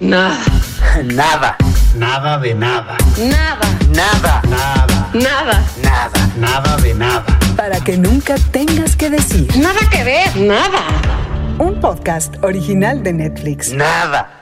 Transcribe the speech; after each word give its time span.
Nada. 0.00 0.38
Nada. 1.04 1.56
Nada 1.96 2.38
de 2.38 2.54
nada. 2.54 2.96
Nada. 3.18 3.66
Nada. 3.90 4.42
Nada. 4.48 5.10
Nada. 5.12 5.64
Nada. 5.82 6.30
Nada 6.36 6.76
de 6.76 6.94
nada. 6.94 7.24
Para 7.56 7.80
que 7.80 7.96
nunca 7.98 8.36
tengas 8.52 8.94
que 8.94 9.10
decir. 9.10 9.48
Nada 9.56 9.80
que 9.90 10.04
ver. 10.04 10.36
Nada. 10.36 10.84
Un 11.58 11.80
podcast 11.80 12.36
original 12.44 13.02
de 13.02 13.12
Netflix. 13.12 13.72
Nada. 13.72 14.37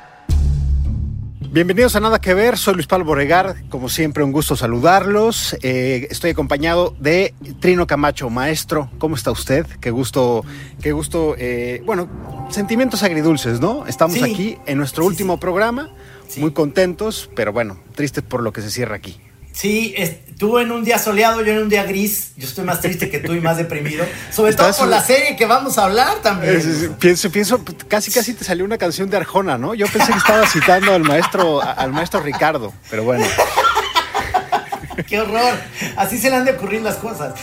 Bienvenidos 1.56 1.96
a 1.96 2.00
Nada 2.00 2.20
que 2.20 2.34
Ver, 2.34 2.58
soy 2.58 2.74
Luis 2.74 2.86
Pablo 2.86 3.06
Borregar, 3.06 3.56
como 3.70 3.88
siempre 3.88 4.22
un 4.22 4.30
gusto 4.30 4.56
saludarlos. 4.56 5.56
Eh, 5.62 6.06
estoy 6.10 6.32
acompañado 6.32 6.94
de 7.00 7.32
Trino 7.60 7.86
Camacho, 7.86 8.28
maestro. 8.28 8.90
¿Cómo 8.98 9.16
está 9.16 9.30
usted? 9.30 9.64
Qué 9.80 9.90
gusto, 9.90 10.44
qué 10.82 10.92
gusto, 10.92 11.34
eh, 11.38 11.82
bueno, 11.86 12.10
sentimientos 12.50 13.02
agridulces, 13.02 13.58
¿no? 13.58 13.86
Estamos 13.86 14.18
Sí. 14.18 14.22
aquí 14.30 14.58
en 14.66 14.76
nuestro 14.76 15.04
Sí, 15.04 15.08
último 15.08 15.36
sí. 15.36 15.40
programa, 15.40 15.88
muy 16.36 16.52
contentos, 16.52 17.30
pero 17.34 17.54
bueno, 17.54 17.78
tristes 17.94 18.22
por 18.22 18.42
lo 18.42 18.52
que 18.52 18.60
se 18.60 18.70
cierra 18.70 18.96
aquí. 18.96 19.18
Sí, 19.56 19.94
es- 19.96 20.16
tú 20.36 20.58
en 20.58 20.70
un 20.70 20.84
día 20.84 20.98
soleado, 20.98 21.42
yo 21.42 21.52
en 21.52 21.62
un 21.62 21.68
día 21.70 21.84
gris. 21.84 22.32
Yo 22.36 22.46
estoy 22.46 22.62
más 22.66 22.82
triste 22.82 23.08
que 23.08 23.20
tú 23.20 23.32
y 23.32 23.40
más 23.40 23.56
deprimido. 23.56 24.04
Sobre 24.30 24.52
todo 24.52 24.70
por 24.76 24.86
la 24.88 25.02
serie 25.02 25.34
que 25.34 25.46
vamos 25.46 25.78
a 25.78 25.84
hablar 25.84 26.16
también. 26.22 26.56
Es- 26.56 26.66
es- 26.66 26.90
pienso, 26.98 27.30
pienso, 27.32 27.64
casi 27.88 28.10
casi 28.10 28.34
te 28.34 28.44
salió 28.44 28.66
una 28.66 28.76
canción 28.76 29.08
de 29.08 29.16
Arjona, 29.16 29.56
¿no? 29.56 29.72
Yo 29.74 29.86
pensé 29.86 30.12
que 30.12 30.18
estaba 30.18 30.46
citando 30.46 30.92
al 30.92 31.04
maestro, 31.04 31.62
al 31.62 31.90
maestro 31.90 32.20
Ricardo, 32.20 32.74
pero 32.90 33.04
bueno. 33.04 33.24
¡Qué 35.08 35.20
horror! 35.20 35.54
Así 35.96 36.18
se 36.18 36.28
le 36.30 36.36
han 36.36 36.44
de 36.44 36.52
ocurrir 36.52 36.82
las 36.82 36.96
cosas. 36.96 37.34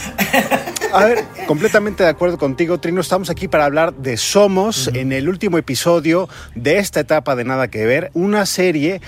A 0.92 1.06
ver, 1.06 1.24
completamente 1.48 2.04
de 2.04 2.10
acuerdo 2.10 2.38
contigo, 2.38 2.80
Trino. 2.80 3.02
Estamos 3.02 3.30
aquí 3.32 3.48
para 3.48 3.66
hablar 3.66 3.94
de 3.94 4.18
Somos 4.18 4.90
en 4.94 5.12
el 5.12 5.30
último 5.30 5.58
episodio 5.58 6.30
de 6.56 6.78
esta 6.78 7.00
etapa 7.00 7.36
de 7.36 7.44
Nada 7.44 7.68
que 7.70 7.86
Ver. 7.86 8.12
Una 8.14 8.46
serie 8.46 9.02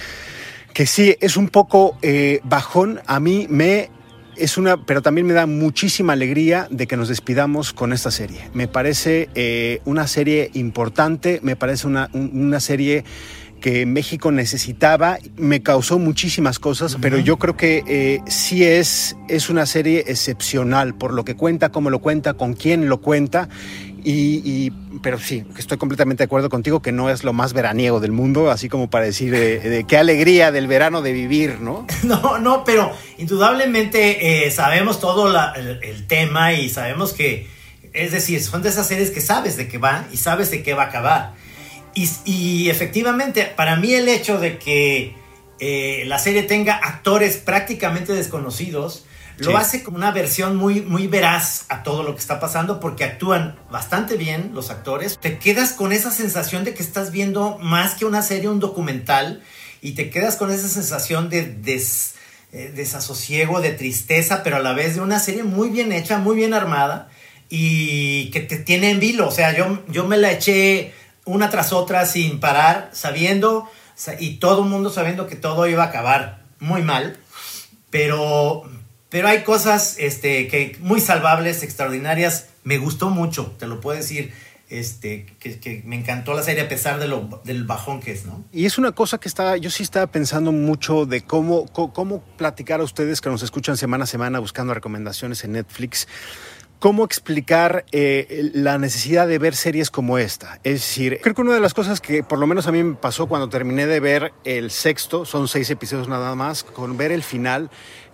que 0.76 0.86
sí 0.86 1.16
es 1.22 1.38
un 1.38 1.48
poco 1.48 1.98
eh, 2.02 2.42
bajón. 2.44 3.00
A 3.08 3.22
mí 3.22 3.48
me 3.50 3.90
es 4.36 4.58
una, 4.58 4.86
pero 4.86 5.02
también 5.02 5.26
me 5.26 5.32
da 5.32 5.46
muchísima 5.46 6.12
alegría 6.12 6.68
de 6.70 6.86
que 6.86 6.98
nos 6.98 7.08
despidamos 7.08 7.72
con 7.72 7.94
esta 7.94 8.12
serie. 8.12 8.50
Me 8.54 8.68
parece 8.68 9.30
eh, 9.36 9.80
una 9.86 10.06
serie 10.08 10.52
importante, 10.54 11.40
me 11.42 11.56
parece 11.56 11.88
una, 11.88 12.10
un- 12.12 12.32
una 12.34 12.60
serie 12.60 13.06
que 13.62 13.86
México 13.86 14.32
necesitaba, 14.34 15.18
me 15.38 15.64
causó 15.64 15.98
muchísimas 15.98 16.60
cosas, 16.60 16.98
pero 17.02 17.18
yo 17.20 17.38
creo 17.38 17.56
que 17.56 17.84
eh, 17.88 18.20
sí 18.28 18.64
es, 18.66 19.16
es 19.30 19.50
una 19.50 19.66
serie 19.66 20.04
excepcional 20.08 20.94
por 20.94 21.14
lo 21.14 21.24
que 21.24 21.36
cuenta, 21.36 21.72
cómo 21.72 21.90
lo 21.90 22.00
cuenta, 22.00 22.34
con 22.34 22.54
quién 22.54 22.90
lo 22.90 23.00
cuenta. 23.00 23.48
Y, 24.06 24.44
y- 24.46 24.72
pero 25.02 25.18
sí, 25.18 25.44
estoy 25.58 25.80
completamente 25.80 26.22
de 26.22 26.26
acuerdo 26.26 26.48
contigo 26.48 26.80
que 26.80 26.92
no 26.92 27.10
es 27.10 27.24
lo 27.24 27.34
más 27.34 27.54
veraniego 27.54 28.00
del 28.00 28.12
mundo, 28.12 28.52
así 28.52 28.70
como 28.70 28.88
para 28.88 29.06
decir 29.06 29.32
de, 29.32 29.84
qué 29.88 29.98
alegría 29.98 30.52
del 30.52 30.68
verano 30.68 31.02
de 31.02 31.12
vivir, 31.12 31.60
¿no? 31.60 31.88
No, 32.04 32.38
no, 32.38 32.64
pero 32.64 32.92
indudablemente 33.18 34.46
eh, 34.46 34.52
sabemos 34.52 35.00
todo 35.00 35.34
el, 35.56 36.06
tema 36.06 36.54
y 36.54 36.70
sabemos 36.70 37.14
que, 37.14 37.48
es 37.94 38.12
decir, 38.12 38.44
son 38.44 38.62
de 38.62 38.70
esas 38.70 38.88
series 38.88 39.10
que 39.10 39.22
sabes 39.22 39.58
de 39.58 39.68
qué 39.68 39.80
va 39.80 40.06
y 40.14 40.18
sabes 40.18 40.52
de 40.52 40.62
qué 40.62 40.76
va 40.76 40.84
a 40.84 40.88
acabar. 40.88 41.34
Y, 41.96 42.08
y 42.26 42.70
efectivamente, 42.70 43.52
para 43.56 43.76
mí 43.76 43.92
el 43.94 44.08
hecho 44.08 44.40
de 44.40 44.60
que 44.60 45.16
eh, 45.60 46.04
la 46.06 46.20
serie 46.20 46.44
tenga 46.44 46.76
actores 46.76 47.38
prácticamente 47.38 48.14
desconocidos, 48.14 49.06
lo 49.38 49.52
Sí. 49.52 49.56
hace 49.58 49.84
como 49.84 49.98
una 49.98 50.12
versión 50.12 50.56
muy, 50.56 50.82
muy 50.82 51.08
veraz 51.08 51.66
a 51.70 51.84
todo 51.84 52.04
lo 52.04 52.14
que 52.16 52.22
está 52.22 52.40
pasando 52.40 52.80
porque 52.80 53.04
actúan 53.04 53.58
bastante 53.70 54.16
bien 54.18 54.52
los 54.54 54.70
actores. 54.70 55.18
Te 55.20 55.38
quedas 55.40 55.74
con 55.74 55.92
esa 55.92 56.12
sensación 56.12 56.64
de 56.64 56.74
que 56.74 56.84
estás 56.84 57.12
viendo 57.12 57.58
más 57.60 57.96
que 57.96 58.06
una 58.06 58.22
serie, 58.22 58.50
un 58.50 58.60
documental, 58.60 59.44
y 59.82 59.92
te 59.92 60.10
quedas 60.10 60.36
con 60.38 60.52
esa 60.52 60.68
sensación 60.68 61.30
de 61.30 61.46
des- 61.46 62.16
eh, 62.54 62.72
desasosiego, 62.74 63.60
de 63.62 63.72
tristeza, 63.72 64.42
pero 64.42 64.56
a 64.56 64.60
la 64.60 64.74
vez 64.74 64.96
de 64.96 65.02
una 65.02 65.20
serie 65.20 65.44
muy 65.44 65.70
bien 65.70 65.92
hecha, 65.92 66.18
muy 66.20 66.36
bien 66.38 66.54
armada 66.54 67.10
y 67.50 68.30
que 68.32 68.40
te 68.40 68.58
tiene 68.58 68.90
en 68.92 69.00
vilo. 69.00 69.28
O 69.28 69.32
sea, 69.32 69.56
yo, 69.56 69.84
yo 69.90 70.06
me 70.08 70.16
la 70.18 70.32
eché 70.32 70.94
una 71.26 71.50
tras 71.50 71.74
otra 71.74 72.06
sin 72.06 72.40
parar, 72.40 72.90
sabiendo, 72.94 73.70
sa- 73.96 74.16
y 74.20 74.38
todo 74.38 74.64
el 74.64 74.70
mundo 74.70 74.90
sabiendo 74.90 75.28
que 75.28 75.36
todo 75.36 75.68
iba 75.68 75.84
a 75.84 75.88
acabar 75.88 76.44
muy 76.60 76.82
mal, 76.82 77.18
pero, 77.90 78.64
pero 79.10 79.28
hay 79.28 79.44
cosas 79.44 79.96
este, 80.00 80.48
que 80.48 80.78
muy 80.80 81.00
salvables, 81.00 81.64
extraordinarias. 81.64 82.48
Me 82.64 82.78
gustó 82.78 83.10
mucho, 83.10 83.54
te 83.60 83.68
lo 83.68 83.80
puedo 83.80 83.98
decir, 83.98 84.34
este, 84.70 85.28
que, 85.40 85.84
me 85.86 85.96
encantó 85.96 86.34
la 86.34 86.42
serie 86.42 86.64
a 86.64 86.68
pesar 86.68 87.00
de 87.00 87.08
lo, 87.08 87.42
del 87.44 87.66
bajón 87.66 88.02
que 88.02 88.12
es, 88.12 88.26
¿no? 88.26 88.44
Y 88.52 88.66
es 88.66 88.78
una 88.78 88.94
cosa 88.94 89.20
que 89.20 89.28
está, 89.28 89.58
yo 89.58 89.70
sí 89.70 89.84
estaba 89.84 90.08
pensando 90.08 90.52
mucho 90.52 91.06
de 91.06 91.22
cómo, 91.22 91.66
cómo, 91.68 92.24
platicar 92.38 92.82
a 92.82 92.84
ustedes 92.84 93.22
que 93.22 93.30
nos 93.30 93.44
escuchan 93.44 93.78
semana 93.78 94.06
a 94.06 94.08
semana 94.08 94.40
buscando 94.40 94.74
recomendaciones 94.74 95.44
en 95.44 95.52
Netflix, 95.54 96.08
cómo 96.80 97.06
explicar 97.06 97.86
eh, 97.92 98.52
la 98.54 98.78
necesidad 98.78 99.28
de 99.28 99.38
ver 99.38 99.56
series 99.56 99.92
como 99.92 100.18
esta. 100.18 100.60
Es 100.64 100.82
decir, 100.82 101.20
creo 101.22 101.36
que 101.36 101.42
una 101.42 101.54
de 101.54 101.60
las 101.60 101.74
cosas 101.74 102.02
que 102.02 102.24
por 102.24 102.40
lo 102.40 102.48
menos 102.48 102.68
a 102.68 102.72
mí 102.72 102.84
me 102.84 102.96
pasó 102.96 103.28
cuando 103.28 103.50
terminé 103.50 103.86
de 103.86 104.00
ver 104.00 104.34
el 104.44 104.72
sexto, 104.72 105.26
son 105.26 105.48
seis 105.48 105.70
episodios 105.70 106.08
nada 106.08 106.36
más, 106.36 106.64
con 106.64 106.98
ver 106.98 107.12
el 107.12 107.24
final, 107.24 107.70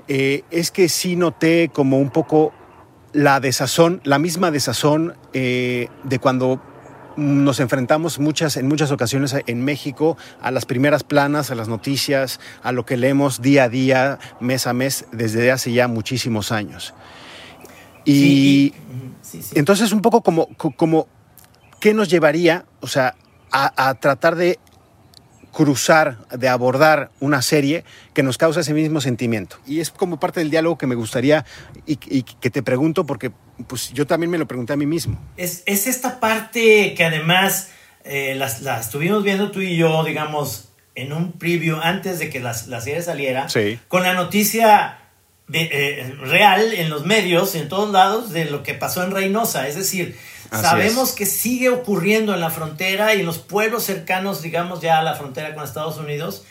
eh, 0.07 0.44
es 0.51 0.72
que 0.72 0.89
sí 0.89 1.16
noté 1.16 1.69
como 1.73 1.97
un 2.00 2.09
poco 2.09 2.53
la 3.13 3.39
desazón, 3.39 4.01
la 4.03 4.19
misma 4.19 4.51
desazón 4.51 5.16
eh, 5.34 5.88
de 6.03 6.19
cuando 6.19 6.62
nos 7.17 7.59
enfrentamos 7.59 8.19
muchas, 8.19 8.56
en 8.56 8.67
muchas 8.69 8.89
ocasiones 8.91 9.35
en 9.45 9.63
México 9.66 10.17
a 10.41 10.50
las 10.50 10.66
primeras 10.66 11.03
planas, 11.03 11.51
a 11.51 11.56
las 11.56 11.67
noticias, 11.67 12.39
a 12.63 12.72
lo 12.72 12.85
que 12.85 12.95
leemos 12.95 13.41
día 13.41 13.66
a 13.66 13.69
día, 13.69 14.17
mes 14.39 14.66
a 14.66 14.73
mes, 14.73 15.06
desde 15.12 15.51
hace 15.51 15.73
ya 15.73 15.88
muchísimos 15.89 16.51
años. 16.53 16.94
Y, 18.06 18.13
Sí, 18.13 18.73
ujú, 18.89 19.13
sí, 19.22 19.41
sí. 19.44 19.59
entonces 19.59 19.91
un 19.91 20.01
poco 20.01 20.22
como, 20.22 20.47
co- 20.57 20.72
como 20.72 21.07
¿qué 21.79 21.94
nos 21.94 22.09
llevaría, 22.09 22.66
o 22.79 22.88
sea, 22.88 23.16
a, 23.51 23.89
a 23.89 23.94
tratar 23.95 24.35
de 24.35 24.57
cruzar, 25.51 26.17
de 26.29 26.47
abordar 26.50 27.12
una 27.19 27.41
serie 27.41 27.84
que 28.13 28.23
nos 28.23 28.38
causa 28.38 28.62
ese 28.62 28.73
mismo 28.73 29.01
sentimiento? 29.01 29.57
Y 29.67 29.79
es 29.79 29.91
como 29.91 30.19
parte 30.19 30.39
del 30.39 30.50
diálogo 30.50 30.78
que 30.78 30.88
me 30.88 30.95
gustaría 30.95 31.45
y, 31.85 32.00
y 32.09 32.23
que 32.23 32.50
te 32.50 32.63
pregunto 32.63 33.06
porque 33.06 33.31
pues 33.67 33.91
yo 33.94 34.07
también 34.07 34.29
me 34.31 34.38
lo 34.38 34.47
pregunté 34.47 34.73
a 34.73 34.78
mí 34.78 34.85
mismo. 34.85 35.19
Es, 35.38 35.63
es 35.66 35.88
esta 35.88 36.19
parte 36.19 36.94
que 36.95 37.03
además 37.03 37.69
eh, 38.03 38.34
las, 38.35 38.62
la 38.62 38.79
estuvimos 38.79 39.23
viendo 39.23 39.51
tú 39.51 39.62
y 39.62 39.75
yo, 39.78 40.03
digamos, 40.03 40.69
en 40.95 41.13
un 41.13 41.34
preview 41.34 41.78
antes 41.81 42.19
de 42.19 42.29
que 42.29 42.39
las- 42.39 42.68
la 42.68 42.81
serie 42.81 43.01
saliera, 43.01 43.47
Sí. 43.50 43.79
con 43.88 44.03
la 44.03 44.13
noticia 44.13 44.97
de, 45.51 45.69
eh, 45.72 46.16
real 46.22 46.73
en 46.73 46.89
los 46.89 47.06
medios, 47.06 47.56
en 47.56 47.67
todos 47.69 47.91
lados, 47.91 48.31
de 48.31 48.45
lo 48.45 48.63
que 48.63 48.73
pasó 48.73 49.03
en 49.03 49.12
Reynosa. 49.12 49.67
Es 49.67 49.75
decir, 49.75 50.17
Así 50.50 50.63
sabemos 50.63 51.09
es. 51.09 51.16
que 51.16 51.25
sigue 51.25 51.69
ocurriendo 51.69 52.34
en 52.34 52.39
la 52.41 52.50
frontera 52.50 53.13
y 53.16 53.19
en 53.22 53.25
los 53.25 53.38
pueblos 53.38 53.84
cercanos, 53.84 54.41
digamos, 54.41 54.81
ya 54.81 55.00
a 55.00 55.03
la 55.03 55.16
frontera 55.16 55.53
con 55.53 55.63
Estados 55.63 55.97
Unidos. 55.97 56.44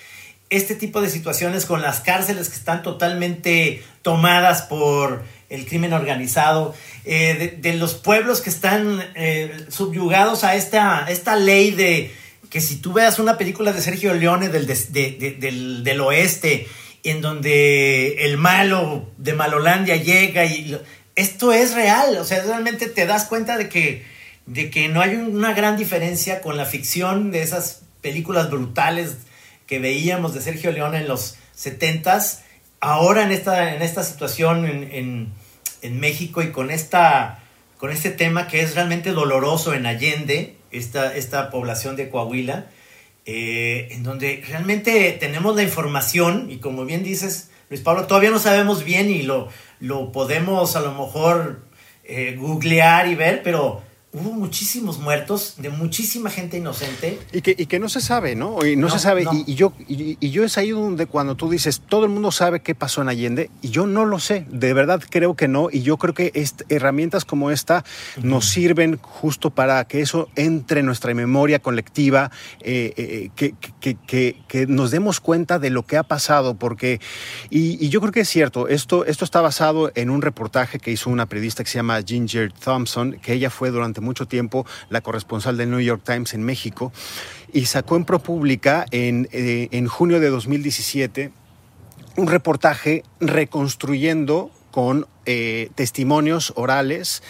Este 0.50 0.74
tipo 0.74 1.00
de 1.00 1.08
situaciones 1.08 1.64
con 1.64 1.80
las 1.80 2.00
cárceles 2.00 2.48
que 2.48 2.56
están 2.56 2.82
totalmente 2.82 3.82
tomadas 4.02 4.62
por 4.62 5.22
el 5.48 5.66
crimen 5.66 5.92
organizado, 5.92 6.74
eh, 7.04 7.34
de, 7.60 7.70
de 7.70 7.76
los 7.78 7.94
pueblos 7.94 8.40
que 8.40 8.50
están 8.50 9.00
eh, 9.14 9.66
subyugados 9.68 10.44
a 10.44 10.54
esta, 10.56 11.06
esta 11.08 11.36
ley 11.36 11.70
de 11.72 12.12
que 12.50 12.60
si 12.60 12.76
tú 12.76 12.92
veas 12.92 13.18
una 13.20 13.38
película 13.38 13.72
de 13.72 13.80
Sergio 13.80 14.12
Leone 14.14 14.48
del, 14.48 14.66
de- 14.66 15.36
del, 15.38 15.84
del 15.84 16.00
oeste, 16.00 16.66
en 17.04 17.20
donde 17.20 18.24
el 18.26 18.36
malo 18.36 19.08
de 19.18 19.32
Malolandia 19.34 19.96
llega 19.96 20.44
y 20.44 20.78
esto 21.16 21.52
es 21.52 21.74
real, 21.74 22.16
o 22.18 22.24
sea, 22.24 22.42
realmente 22.42 22.86
te 22.88 23.06
das 23.06 23.24
cuenta 23.24 23.56
de 23.56 23.68
que, 23.68 24.04
de 24.46 24.70
que 24.70 24.88
no 24.88 25.00
hay 25.00 25.16
una 25.16 25.52
gran 25.54 25.76
diferencia 25.76 26.40
con 26.40 26.56
la 26.56 26.64
ficción 26.66 27.30
de 27.30 27.42
esas 27.42 27.82
películas 28.00 28.50
brutales 28.50 29.16
que 29.66 29.78
veíamos 29.78 30.34
de 30.34 30.40
Sergio 30.40 30.72
Leone 30.72 30.98
en 30.98 31.08
los 31.08 31.36
70s, 31.56 32.40
ahora 32.80 33.22
en 33.22 33.32
esta, 33.32 33.74
en 33.74 33.82
esta 33.82 34.02
situación 34.04 34.66
en, 34.66 34.88
en- 34.92 35.32
en 35.82 35.98
México 35.98 36.42
y 36.42 36.50
con, 36.52 36.70
esta, 36.70 37.38
con 37.78 37.90
este 37.90 38.10
tema 38.10 38.46
que 38.48 38.60
es 38.60 38.74
realmente 38.74 39.12
doloroso 39.12 39.72
en 39.72 39.86
Allende, 39.86 40.56
esta, 40.72 41.16
esta 41.16 41.48
población 41.50 41.96
de 41.96 42.10
Coahuila, 42.10 42.66
eh, 43.26 43.88
en 43.90 44.02
donde 44.02 44.42
realmente 44.48 45.16
tenemos 45.20 45.54
la 45.56 45.62
información 45.62 46.50
y 46.50 46.58
como 46.58 46.84
bien 46.84 47.02
dices, 47.04 47.50
Luis 47.68 47.82
Pablo, 47.82 48.06
todavía 48.06 48.30
no 48.30 48.38
sabemos 48.38 48.84
bien 48.84 49.10
y 49.10 49.22
lo, 49.22 49.48
lo 49.78 50.12
podemos 50.12 50.74
a 50.76 50.80
lo 50.80 50.92
mejor 50.92 51.62
eh, 52.04 52.36
googlear 52.36 53.08
y 53.08 53.14
ver, 53.14 53.42
pero 53.42 53.82
hubo 54.12 54.32
muchísimos 54.32 54.98
muertos 54.98 55.54
de 55.58 55.68
muchísima 55.70 56.30
gente 56.30 56.58
inocente. 56.58 57.20
Y 57.32 57.42
que, 57.42 57.54
y 57.56 57.66
que 57.66 57.78
no 57.78 57.88
se 57.88 58.00
sabe, 58.00 58.34
¿no? 58.34 58.64
Y 58.66 58.74
no, 58.74 58.88
No, 58.88 58.92
se 58.92 58.98
sabe. 58.98 59.22
no. 59.24 59.32
Y, 59.32 59.44
y 59.46 59.54
yo, 59.54 59.72
y, 59.86 60.16
y 60.18 60.30
yo 60.30 60.42
es 60.44 60.58
ahí 60.58 60.70
donde 60.70 61.06
cuando 61.06 61.36
tú 61.36 61.48
dices, 61.48 61.80
todo 61.88 62.04
el 62.06 62.10
mundo 62.10 62.32
sabe 62.32 62.58
qué 62.60 62.74
pasó 62.74 63.02
en 63.02 63.08
Allende, 63.08 63.50
y 63.62 63.68
yo 63.70 63.86
no 63.86 64.04
lo 64.06 64.18
sé, 64.18 64.46
de 64.50 64.74
verdad 64.74 65.00
creo 65.08 65.36
que 65.36 65.46
no, 65.46 65.68
y 65.70 65.82
yo 65.82 65.96
creo 65.96 66.12
que 66.12 66.32
herramientas 66.68 67.24
como 67.24 67.52
esta 67.52 67.84
nos 68.20 68.46
sirven 68.48 68.98
justo 69.00 69.50
para 69.50 69.84
que 69.84 70.00
eso 70.00 70.28
entre 70.34 70.80
en 70.80 70.86
nuestra 70.86 71.14
memoria 71.14 71.60
colectiva, 71.60 72.32
eh, 72.62 72.92
eh, 72.96 73.30
que, 73.36 73.54
que- 73.80 73.96
que- 74.06 74.36
que 74.48 74.66
nos 74.66 74.90
demos 74.90 75.20
cuenta 75.20 75.60
de 75.60 75.70
lo 75.70 75.84
que 75.86 75.96
ha 75.96 76.02
pasado, 76.02 76.54
porque, 76.56 77.00
y, 77.48 77.84
y 77.84 77.88
yo 77.90 78.00
creo 78.00 78.12
que 78.12 78.20
es 78.20 78.28
cierto, 78.28 78.66
esto, 78.66 79.04
esto 79.04 79.24
está 79.24 79.40
basado 79.40 79.92
en 79.94 80.10
un 80.10 80.20
reportaje 80.20 80.80
que 80.80 80.90
hizo 80.90 81.10
una 81.10 81.26
periodista 81.26 81.62
que 81.62 81.70
se 81.70 81.78
llama 81.78 82.02
Ginger 82.02 82.52
Thompson, 82.52 83.12
que 83.22 83.34
ella 83.34 83.50
fue 83.50 83.70
durante 83.70 83.99
mucho 84.00 84.26
tiempo 84.26 84.66
la 84.88 85.00
corresponsal 85.00 85.56
del 85.56 85.70
New 85.70 85.80
York 85.80 86.02
Times 86.04 86.34
en 86.34 86.42
México, 86.42 86.92
y 87.52 87.66
sacó 87.66 87.96
en 87.96 88.04
ProPublica 88.04 88.86
en, 88.90 89.28
eh, 89.32 89.68
en 89.72 89.86
junio 89.86 90.20
de 90.20 90.30
2017 90.30 91.32
un 92.16 92.26
reportaje 92.26 93.04
reconstruyendo 93.20 94.50
con 94.70 95.06
eh, 95.26 95.70
testimonios 95.74 96.52
orales 96.56 97.22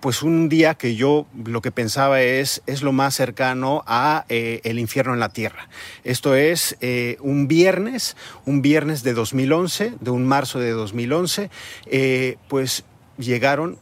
pues 0.00 0.22
un 0.22 0.48
día 0.48 0.76
que 0.76 0.94
yo 0.94 1.26
lo 1.44 1.60
que 1.60 1.72
pensaba 1.72 2.22
es 2.22 2.62
es 2.66 2.80
lo 2.80 2.92
más 2.92 3.14
cercano 3.14 3.82
a 3.86 4.24
eh, 4.30 4.62
el 4.64 4.78
infierno 4.78 5.12
en 5.12 5.20
la 5.20 5.28
tierra. 5.28 5.68
Esto 6.04 6.34
es 6.34 6.78
un 7.20 7.48
viernes, 7.48 8.16
un 8.46 8.62
viernes 8.62 9.02
de 9.02 9.12
2011, 9.12 9.92
de 10.00 10.10
un 10.10 10.26
marzo 10.26 10.58
de 10.58 10.70
2011, 10.70 11.50
eh, 11.84 12.38
pues 12.48 12.84
llegaron 13.18 13.78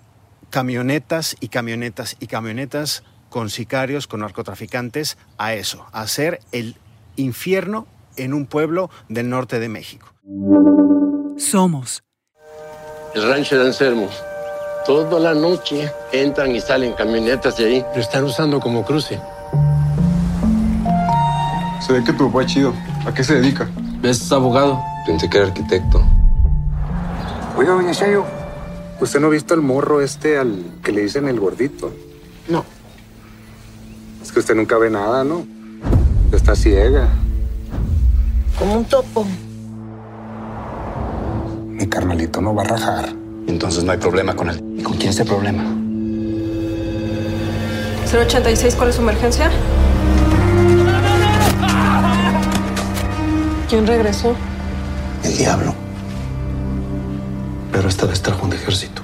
camionetas 0.50 1.36
y 1.40 1.48
camionetas 1.48 2.16
y 2.20 2.26
camionetas 2.26 3.02
con 3.28 3.50
sicarios, 3.50 4.06
con 4.06 4.20
narcotraficantes 4.20 5.18
a 5.36 5.54
eso, 5.54 5.86
a 5.92 6.02
hacer 6.02 6.40
el 6.52 6.76
infierno 7.16 7.86
en 8.16 8.32
un 8.32 8.46
pueblo 8.46 8.90
del 9.08 9.28
norte 9.28 9.60
de 9.60 9.68
México. 9.68 10.08
Somos. 11.36 12.02
El 13.14 13.28
rancho 13.28 13.58
de 13.58 13.66
Anselmo. 13.66 14.08
Toda 14.86 15.20
la 15.20 15.34
noche 15.34 15.92
entran 16.12 16.54
y 16.54 16.60
salen 16.60 16.94
camionetas 16.94 17.56
de 17.58 17.64
ahí. 17.66 17.84
Lo 17.94 18.00
están 18.00 18.24
usando 18.24 18.58
como 18.60 18.84
cruce. 18.84 19.20
Se 21.80 21.92
ve 21.92 22.02
que 22.04 22.12
tu 22.12 22.30
papá 22.30 22.44
es 22.44 22.52
chido. 22.52 22.74
¿A 23.06 23.12
qué 23.12 23.22
se 23.22 23.34
dedica? 23.34 23.68
Es 24.02 24.30
abogado. 24.32 24.82
Pensé 25.06 25.28
que 25.28 25.38
era 25.38 25.46
arquitecto. 25.46 26.02
Oiga, 27.56 27.72
doña 27.72 27.92
Chayo. 27.92 28.38
¿Usted 29.00 29.20
no 29.20 29.28
ha 29.28 29.30
visto 29.30 29.54
al 29.54 29.62
morro 29.62 30.00
este 30.00 30.38
al 30.38 30.64
que 30.82 30.90
le 30.90 31.02
dicen 31.02 31.28
el 31.28 31.38
gordito? 31.38 31.92
No. 32.48 32.64
Es 34.20 34.32
que 34.32 34.40
usted 34.40 34.56
nunca 34.56 34.76
ve 34.76 34.90
nada, 34.90 35.22
¿no? 35.22 35.46
Está 36.32 36.56
ciega. 36.56 37.08
Como 38.58 38.74
un 38.74 38.84
topo. 38.84 39.24
Mi 41.68 41.86
carnalito 41.86 42.40
no 42.40 42.54
va 42.54 42.62
a 42.62 42.66
rajar. 42.66 43.08
Entonces 43.46 43.84
no 43.84 43.92
hay 43.92 43.98
problema 43.98 44.34
con 44.34 44.50
él. 44.50 44.60
¿Y 44.76 44.82
con 44.82 44.96
quién 44.96 45.10
es 45.10 45.20
el 45.20 45.26
problema? 45.28 45.64
086, 48.12 48.74
¿cuál 48.74 48.88
es 48.88 48.96
su 48.96 49.02
emergencia? 49.02 49.50
¿Quién 53.68 53.86
regresó? 53.86 54.34
El 55.22 55.36
diablo. 55.36 55.88
Pero 57.78 57.88
esta 57.90 58.06
vez 58.06 58.20
trajo 58.20 58.44
un 58.44 58.52
ejército. 58.52 59.02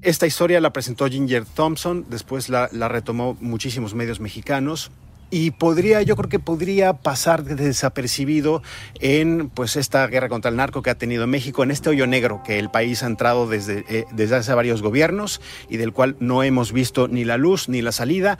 Esta 0.00 0.28
historia 0.28 0.60
la 0.60 0.72
presentó 0.72 1.08
Ginger 1.08 1.44
Thompson, 1.44 2.06
después 2.08 2.48
la 2.48 2.68
retomó 2.88 3.36
muchísimos 3.40 3.92
medios 3.96 4.20
mexicanos 4.20 4.92
y 5.34 5.50
podría, 5.50 6.00
yo 6.02 6.14
creo 6.14 6.28
que 6.28 6.38
podría 6.38 6.92
pasar 6.92 7.42
desapercibido 7.42 8.62
en 9.00 9.48
pues 9.48 9.74
esta 9.74 10.06
guerra 10.06 10.28
contra 10.28 10.48
el 10.48 10.56
narco 10.56 10.80
que 10.80 10.90
ha 10.90 10.94
tenido 10.94 11.26
México, 11.26 11.64
en 11.64 11.72
este 11.72 11.90
hoyo 11.90 12.06
negro 12.06 12.44
que 12.44 12.60
el 12.60 12.70
país 12.70 13.02
ha 13.02 13.08
entrado 13.08 13.48
desde, 13.48 13.84
eh, 13.88 14.04
desde 14.12 14.36
hace 14.36 14.54
varios 14.54 14.80
gobiernos 14.80 15.40
y 15.68 15.76
del 15.76 15.92
cual 15.92 16.14
no 16.20 16.44
hemos 16.44 16.70
visto 16.70 17.08
ni 17.08 17.24
la 17.24 17.36
luz 17.36 17.68
ni 17.68 17.82
la 17.82 17.90
salida. 17.90 18.38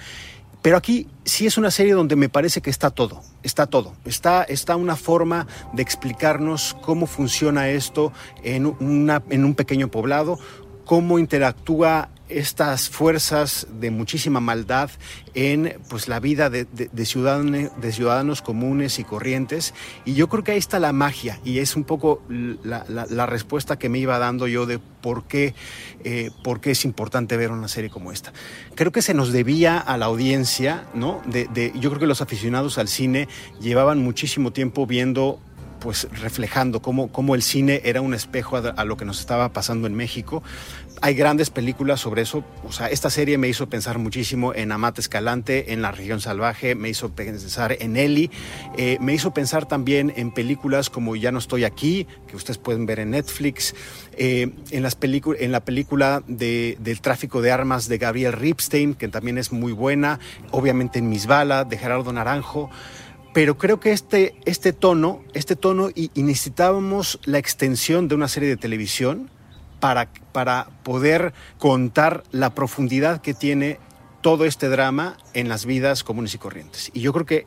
Pero 0.62 0.76
aquí 0.76 1.08
sí 1.24 1.46
es 1.46 1.58
una 1.58 1.72
serie 1.72 1.94
donde 1.94 2.14
me 2.14 2.28
parece 2.28 2.60
que 2.62 2.70
está 2.70 2.90
todo, 2.90 3.22
está 3.42 3.66
todo. 3.66 3.94
Está, 4.04 4.44
está 4.44 4.76
una 4.76 4.94
forma 4.94 5.48
de 5.72 5.82
explicarnos 5.82 6.76
cómo 6.80 7.08
funciona 7.08 7.70
esto 7.70 8.12
en, 8.44 8.72
en 8.78 9.44
un 9.44 9.54
pequeño 9.56 9.88
poblado, 9.88 10.38
cómo 10.84 11.18
interactúa 11.18 12.10
estas 12.28 12.88
fuerzas 12.88 13.66
de 13.80 13.90
muchísima 13.90 14.40
maldad 14.40 14.90
en 15.34 15.78
pues, 15.88 16.08
la 16.08 16.20
vida 16.20 16.50
de, 16.50 16.64
de, 16.64 17.06
ciudadanos, 17.06 17.70
de, 17.80 17.92
ciudadanos, 17.92 18.42
comunes 18.42 18.98
y 18.98 19.04
corrientes. 19.04 19.74
Y 20.04 20.14
yo 20.14 20.28
creo 20.28 20.44
que 20.44 20.52
ahí 20.52 20.58
está 20.58 20.78
la 20.78 20.92
magia 20.92 21.40
y 21.44 21.58
es 21.58 21.76
un 21.76 21.84
poco 21.84 22.22
la, 22.28 22.84
la, 22.88 23.06
la 23.08 23.26
respuesta 23.26 23.78
que 23.78 23.88
me 23.88 23.98
iba 23.98 24.18
dando 24.18 24.46
yo 24.46 24.66
de 24.66 24.78
por 24.78 25.24
qué, 25.24 25.54
eh, 26.02 26.30
por 26.42 26.60
qué 26.60 26.70
es 26.70 26.84
importante 26.86 27.36
ver 27.36 27.50
una 27.50 27.68
serie 27.68 27.90
como 27.90 28.10
esta. 28.10 28.32
Creo 28.74 28.90
que 28.90 29.02
se 29.02 29.12
nos 29.12 29.32
debía 29.32 29.78
a 29.78 29.98
la 29.98 30.06
audiencia, 30.06 30.86
¿no? 30.94 31.20
De, 31.26 31.46
de, 31.52 31.72
yo 31.74 31.90
creo 31.90 32.00
que 32.00 32.06
los 32.06 32.22
aficionados 32.22 32.78
al 32.78 32.88
cine 32.88 33.28
llevaban 33.60 33.98
muchísimo 33.98 34.52
tiempo 34.52 34.86
viendo 34.86 35.40
pues 35.84 36.08
reflejando 36.18 36.80
cómo, 36.80 37.12
cómo, 37.12 37.34
el 37.34 37.42
cine 37.42 37.82
era 37.84 38.00
un 38.00 38.14
espejo 38.14 38.56
a, 38.56 38.84
lo 38.86 38.96
que 38.96 39.04
nos 39.04 39.20
estaba 39.20 39.52
pasando 39.52 39.86
en 39.86 39.92
México. 39.92 40.42
Hay 41.02 41.14
grandes 41.14 41.50
películas 41.50 42.00
sobre 42.00 42.22
eso. 42.22 42.42
O 42.66 42.72
sea, 42.72 42.86
esta 42.86 43.10
serie 43.10 43.36
me 43.36 43.48
hizo 43.48 43.68
pensar 43.68 43.98
muchísimo 43.98 44.54
en 44.54 44.72
Amate 44.72 45.02
Escalante, 45.02 45.74
en 45.74 45.82
La 45.82 45.92
Región 45.92 46.22
Salvaje, 46.22 46.74
me 46.74 46.88
hizo 46.88 47.10
pensar 47.10 47.76
en 47.78 47.98
Eli, 47.98 48.30
eh, 48.78 48.96
me 49.02 49.12
hizo 49.12 49.34
pensar 49.34 49.68
también 49.68 50.10
en 50.16 50.32
películas 50.32 50.88
como 50.88 51.16
Ya 51.16 51.30
no 51.32 51.38
estoy 51.38 51.64
aquí, 51.64 52.06
que 52.28 52.36
ustedes 52.36 52.56
pueden 52.56 52.86
ver 52.86 53.00
en 53.00 53.10
Netflix, 53.10 53.74
eh, 54.16 54.54
en, 54.70 54.82
las 54.82 54.96
en 55.02 55.52
la 55.52 55.66
película 55.66 56.22
de, 56.26 56.78
del 56.80 57.02
tráfico 57.02 57.42
de 57.42 57.52
armas 57.52 57.88
de 57.88 57.98
Gabriel 57.98 58.32
Ripstein, 58.32 58.94
que 58.94 59.08
también 59.08 59.36
es 59.36 59.52
muy 59.52 59.72
buena, 59.72 60.18
obviamente 60.50 60.98
en 60.98 61.10
Misbala, 61.10 61.64
de 61.64 61.76
Gerardo 61.76 62.10
Naranjo 62.10 62.70
pero 63.34 63.58
creo 63.58 63.80
que 63.80 63.90
este, 63.92 64.36
este 64.46 64.72
tono, 64.72 65.22
este 65.34 65.56
tono 65.56 65.90
y, 65.94 66.10
necesitábamos 66.14 67.18
la 67.24 67.38
extensión 67.38 68.06
de 68.08 68.14
una 68.14 68.28
serie 68.28 68.48
de 68.48 68.56
televisión 68.56 69.28
para, 69.80 70.08
para 70.32 70.68
poder 70.84 71.34
contar 71.58 72.22
la 72.30 72.54
profundidad 72.54 73.20
que 73.20 73.34
tiene 73.34 73.78
todo 74.22 74.46
este 74.46 74.68
drama 74.68 75.18
en 75.34 75.48
las 75.48 75.66
vidas 75.66 76.04
comunes 76.04 76.32
y 76.34 76.38
corrientes. 76.38 76.90
Y 76.94 77.00
yo 77.00 77.12
creo 77.12 77.26
que 77.26 77.46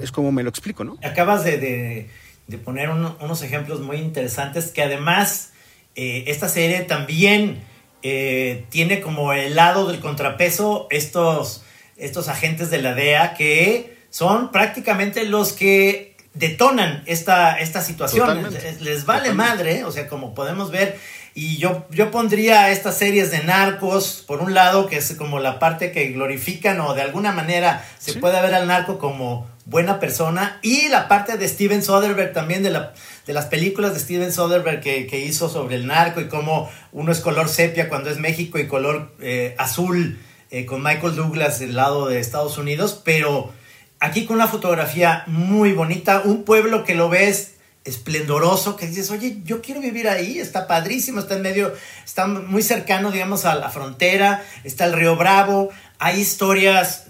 es 0.00 0.10
como 0.10 0.32
me 0.32 0.42
lo 0.42 0.50
explico, 0.50 0.82
¿no? 0.82 0.98
Acabas 1.04 1.44
de, 1.44 1.56
de, 1.58 2.10
de 2.48 2.58
poner 2.58 2.90
un, 2.90 3.14
unos 3.20 3.42
ejemplos 3.42 3.80
muy 3.80 3.98
interesantes 3.98 4.72
que 4.72 4.82
además 4.82 5.52
eh, 5.94 6.24
esta 6.26 6.48
serie 6.48 6.80
también 6.80 7.62
eh, 8.02 8.66
tiene 8.70 9.00
como 9.00 9.32
el 9.32 9.54
lado 9.54 9.86
del 9.86 10.00
contrapeso 10.00 10.88
estos, 10.90 11.64
estos 11.96 12.28
agentes 12.28 12.70
de 12.70 12.82
la 12.82 12.94
DEA 12.94 13.34
que 13.34 13.97
son 14.10 14.50
prácticamente 14.52 15.24
los 15.24 15.52
que 15.52 16.16
detonan 16.34 17.02
esta, 17.06 17.58
esta 17.58 17.80
situación. 17.82 18.26
Totalmente. 18.26 18.76
Les 18.80 19.04
vale 19.04 19.30
Totalmente. 19.30 19.32
madre, 19.34 19.84
o 19.84 19.92
sea, 19.92 20.08
como 20.08 20.34
podemos 20.34 20.70
ver. 20.70 20.98
Y 21.34 21.58
yo, 21.58 21.86
yo 21.90 22.10
pondría 22.10 22.70
estas 22.70 22.96
series 22.98 23.30
de 23.30 23.44
narcos, 23.44 24.24
por 24.26 24.40
un 24.40 24.54
lado, 24.54 24.86
que 24.88 24.96
es 24.96 25.12
como 25.14 25.38
la 25.38 25.58
parte 25.60 25.92
que 25.92 26.08
glorifican 26.08 26.80
o 26.80 26.94
de 26.94 27.02
alguna 27.02 27.30
manera 27.32 27.84
se 27.98 28.14
Sí. 28.14 28.18
puede 28.18 28.40
ver 28.42 28.54
al 28.54 28.66
narco 28.66 28.98
como 28.98 29.46
buena 29.64 30.00
persona. 30.00 30.58
Y 30.62 30.88
la 30.88 31.06
parte 31.06 31.36
de 31.36 31.46
Steven 31.46 31.82
Soderbergh 31.82 32.32
también, 32.32 32.62
de, 32.64 32.70
la, 32.70 32.92
de 33.26 33.32
las 33.34 33.46
películas 33.46 33.94
de 33.94 34.00
Steven 34.00 34.32
Soderbergh 34.32 34.80
que, 34.80 35.06
que 35.06 35.20
hizo 35.20 35.48
sobre 35.48 35.76
el 35.76 35.86
narco 35.86 36.20
y 36.20 36.28
cómo 36.28 36.68
uno 36.92 37.12
es 37.12 37.20
color 37.20 37.48
sepia 37.48 37.88
cuando 37.88 38.10
es 38.10 38.18
México 38.18 38.58
y 38.58 38.66
color 38.66 39.12
eh, 39.20 39.54
azul 39.58 40.18
eh, 40.50 40.66
con 40.66 40.82
Michael 40.82 41.14
Douglas 41.14 41.60
del 41.60 41.76
lado 41.76 42.08
de 42.08 42.18
Estados 42.18 42.58
Unidos. 42.58 43.00
Pero 43.04 43.52
aquí 44.00 44.26
con 44.26 44.36
una 44.36 44.48
fotografía 44.48 45.24
muy 45.26 45.72
bonita, 45.72 46.22
un 46.24 46.44
pueblo 46.44 46.84
que 46.84 46.94
lo 46.94 47.08
ves 47.08 47.54
esplendoroso, 47.84 48.76
que 48.76 48.86
dices, 48.86 49.10
oye, 49.10 49.38
yo 49.44 49.62
quiero 49.62 49.80
vivir 49.80 50.08
ahí, 50.08 50.38
está 50.38 50.66
padrísimo, 50.66 51.20
está 51.20 51.36
en 51.36 51.42
medio, 51.42 51.72
está 52.04 52.26
muy 52.26 52.62
cercano, 52.62 53.10
digamos, 53.10 53.44
a 53.44 53.54
la 53.54 53.70
frontera, 53.70 54.44
está 54.64 54.84
el 54.84 54.92
río 54.92 55.16
Bravo, 55.16 55.70
hay 55.98 56.20
historias 56.20 57.06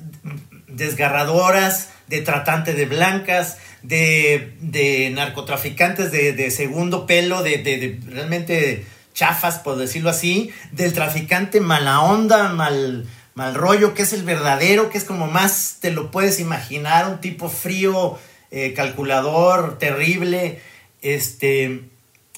desgarradoras 0.68 1.88
de 2.07 2.21
tratante 2.21 2.75
de 2.75 2.87
blancas, 2.87 3.59
de, 3.83 5.11
narcotraficantes 5.14 6.12
de, 6.12 6.50
segundo 6.50 7.07
pelo, 7.07 7.42
de, 7.42 7.59
de, 7.59 7.78
de 7.78 8.00
realmente 8.07 8.87
chafas, 9.14 9.59
por 9.59 9.76
decirlo 9.76 10.11
así, 10.11 10.52
del 10.71 10.92
traficante 10.92 11.61
mala 11.61 12.02
onda, 12.02 12.50
mal, 12.50 13.04
mal 13.38 13.54
rollo, 13.54 13.95
que 13.95 14.02
es 14.02 14.12
el 14.12 14.25
verdadero, 14.25 14.90
que 14.90 14.99
es 14.99 15.04
como 15.04 15.28
más 15.28 15.76
te 15.80 15.92
lo 15.92 16.11
puedes 16.11 16.40
imaginar, 16.40 17.09
un 17.09 17.21
tipo 17.21 17.49
frío, 17.49 18.18
eh, 18.50 18.75
calculador, 18.75 19.78
terrible. 19.78 20.61
Este, 21.02 21.85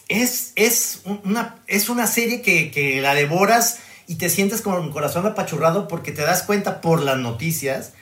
es, 0.09 0.53
es, 0.57 1.01
una, 1.25 1.57
es 1.67 1.89
una 1.89 2.07
serie 2.07 2.43
que, 2.43 2.71
que 2.71 3.01
la 3.01 3.15
devoras 3.15 3.79
y 4.07 4.17
te 4.17 4.29
sientes 4.29 4.61
con 4.61 4.85
el 4.85 4.91
corazón 4.91 5.25
apachurrado 5.27 5.89
porque 5.89 6.13
te 6.13 6.21
das 6.21 6.43
cuenta 6.43 6.83
por 6.83 7.01
las 7.01 7.17
noticias 7.17 7.95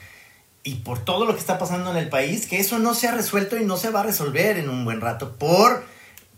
y 0.64 0.76
por 0.76 0.98
todo 0.98 1.24
lo 1.24 1.34
que 1.34 1.40
está 1.40 1.56
pasando 1.56 1.92
en 1.92 1.98
el 1.98 2.08
país 2.08 2.46
que 2.46 2.58
eso 2.58 2.80
no 2.80 2.94
se 2.94 3.06
ha 3.06 3.14
resuelto 3.14 3.56
y 3.56 3.64
no 3.64 3.76
se 3.76 3.90
va 3.90 4.00
a 4.00 4.02
resolver 4.02 4.58
en 4.58 4.70
un 4.70 4.84
buen 4.84 5.00
rato 5.00 5.36
por 5.36 5.84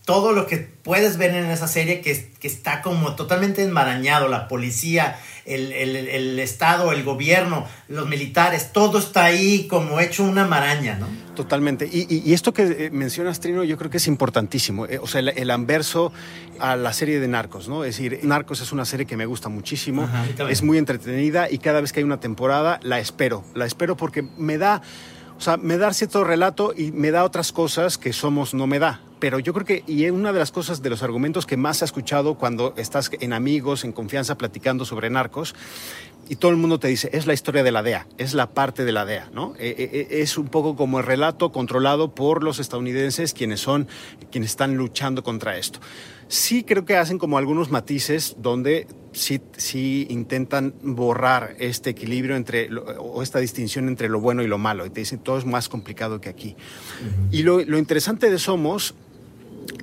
todo 0.05 0.33
lo 0.33 0.47
que 0.47 0.57
puedes 0.57 1.19
ver 1.19 1.35
en 1.35 1.47
esa 1.51 1.69
serie 1.69 2.01
que, 2.01 2.33
que 2.41 2.49
está 2.49 2.83
como 2.83 3.15
totalmente 3.15 3.63
enmarañado, 3.63 4.29
la 4.29 4.49
policía, 4.49 5.19
el, 5.45 5.73
el, 5.73 5.95
el, 5.95 6.39
Estado, 6.39 6.93
el 6.93 7.05
gobierno, 7.05 7.67
los 7.89 8.09
militares, 8.09 8.73
todo 8.73 8.99
está 8.99 9.25
ahí 9.25 9.67
como 9.69 10.01
hecho 10.01 10.25
una 10.25 10.47
maraña, 10.47 10.97
¿no? 10.99 11.07
Totalmente. 11.35 11.89
Y, 11.91 12.07
y, 12.13 12.29
y 12.29 12.33
esto 12.33 12.53
que 12.53 12.87
eh, 12.87 12.91
mencionas, 12.91 13.41
Trino, 13.41 13.63
yo 13.63 13.77
creo 13.77 13.91
que 13.91 13.99
es 13.99 14.07
importantísimo. 14.07 14.87
Eh, 14.87 14.99
o 14.99 15.07
sea, 15.07 15.21
el, 15.21 15.29
el, 15.29 15.51
anverso 15.51 16.13
a 16.59 16.77
la 16.77 16.93
serie 16.93 17.21
de 17.21 17.29
Narcos, 17.29 17.69
¿no? 17.69 17.85
Es 17.85 17.97
decir, 17.97 18.21
Narcos 18.23 18.61
es 18.61 18.73
una 18.73 18.85
serie 18.85 19.07
que 19.07 19.17
me 19.17 19.27
gusta 19.27 19.49
muchísimo, 19.49 20.05
Ajá, 20.05 20.25
es 20.49 20.63
muy 20.63 20.79
entretenida 20.79 21.51
y 21.51 21.59
cada 21.59 21.81
vez 21.81 21.93
que 21.93 22.01
hay 22.01 22.05
una 22.05 22.21
temporada 22.21 22.81
la 22.83 22.99
espero. 22.99 23.45
La 23.55 23.67
espero 23.67 23.97
porque 23.97 24.23
me 24.23 24.59
da... 24.59 24.83
O 25.37 25.43
sea, 25.43 25.57
me 25.57 25.79
da 25.79 25.91
cierto 25.95 26.23
relato 26.23 26.75
y 26.77 26.93
me 26.93 27.11
da 27.11 27.25
otras 27.25 27.51
cosas 27.53 27.97
que 27.97 28.13
Somos 28.13 28.53
no 28.53 28.67
me 28.67 28.79
da. 28.79 29.01
Pero 29.21 29.39
yo 29.39 29.53
creo 29.53 29.67
que, 29.67 29.85
y 29.87 30.05
es 30.05 30.13
una 30.13 30.33
de 30.33 30.39
las 30.39 30.51
cosas, 30.51 30.83
de 30.83 30.91
los 30.91 31.03
argumentos 31.03 31.47
que 31.47 31.57
más 31.57 31.83
he 31.83 31.85
escuchado 31.85 32.35
cuando 32.35 32.75
estás 32.77 33.11
en 33.21 33.33
amigos, 33.33 33.85
en 33.85 33.93
confianza, 33.93 34.37
platicando 34.37 34.85
sobre 34.85 35.11
narcos, 35.11 35.55
y 36.29 36.37
todo 36.37 36.53
el 36.53 36.57
mundo 36.59 36.79
te 36.79 36.87
dice, 36.87 37.11
es 37.13 37.27
la 37.27 37.35
historia 37.35 37.65
de 37.65 37.73
la 37.73 37.83
DEA, 37.83 38.07
es 38.17 38.35
la 38.35 38.51
parte 38.51 38.85
de 38.85 38.93
la 38.93 39.05
DEA, 39.05 39.31
¿no? 39.35 39.55
Es 39.59 40.39
un 40.39 40.47
poco 40.47 40.77
como 40.77 41.01
el 41.01 41.05
relato 41.05 41.51
controlado 41.51 42.15
por 42.15 42.45
los 42.45 42.61
estadounidenses, 42.61 43.35
quienes 43.35 43.61
son, 43.61 43.89
quienes 44.31 44.51
están 44.51 44.77
luchando 44.77 45.25
contra 45.25 45.59
esto. 45.59 45.81
Sí 46.29 46.63
creo 46.63 46.85
que 46.85 46.97
hacen 46.97 47.19
como 47.19 47.37
algunos 47.37 47.73
matices 47.73 48.37
donde 48.39 48.87
sí, 49.11 49.41
sí 49.57 50.07
intentan 50.09 50.73
borrar 50.83 51.57
este 51.59 51.91
equilibrio 51.91 52.37
entre, 52.37 52.71
o 53.01 53.25
esta 53.25 53.41
distinción 53.41 53.89
entre 53.89 54.09
lo 54.09 54.21
bueno 54.21 54.45
y 54.45 54.47
lo 54.47 54.57
malo. 54.57 54.87
Y 54.87 54.91
te 54.91 55.01
dicen, 55.01 55.19
todo 55.19 55.37
es 55.37 55.45
más 55.45 55.69
complicado 55.69 56.21
que 56.21 56.29
aquí. 56.29 56.55
Uh 56.55 57.05
-huh. 57.05 57.29
Y 57.33 57.43
lo, 57.43 57.65
lo 57.65 57.77
interesante 57.77 58.31
de 58.31 58.39
Somos 58.39 58.95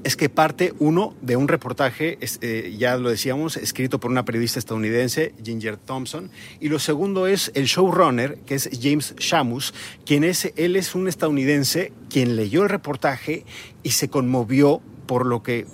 es 0.04 0.16
que 0.16 0.30
parte 0.30 0.74
uno 0.80 1.16
de 1.22 1.36
un 1.36 1.48
reportaje, 1.48 2.18
eh, 2.22 2.76
ya 2.78 2.98
lo 2.98 3.10
decíamos, 3.10 3.58
escrito 3.58 4.00
por 4.00 4.12
una 4.12 4.26
periodista 4.26 4.60
estadounidense, 4.60 5.34
Ginger 5.44 5.78
Thompson, 5.78 6.32
y 6.60 6.70
lo 6.70 6.80
segundo 6.80 7.28
es 7.28 7.52
el 7.56 7.66
showrunner, 7.66 8.38
que 8.46 8.56
es 8.56 8.70
James 8.82 9.16
Shamus, 9.18 9.74
quien 10.06 10.24
es, 10.24 10.52
él 10.56 10.76
es 10.76 10.96
un 10.96 11.08
estadounidense 11.08 11.92
quien 12.10 12.36
leyó 12.36 12.64
el 12.64 12.70
reportaje 12.70 13.46
y 13.84 13.92
se 13.92 14.10
conmovió 14.10 14.82
por 15.08 15.26
lo, 15.26 15.42
que, 15.42 15.66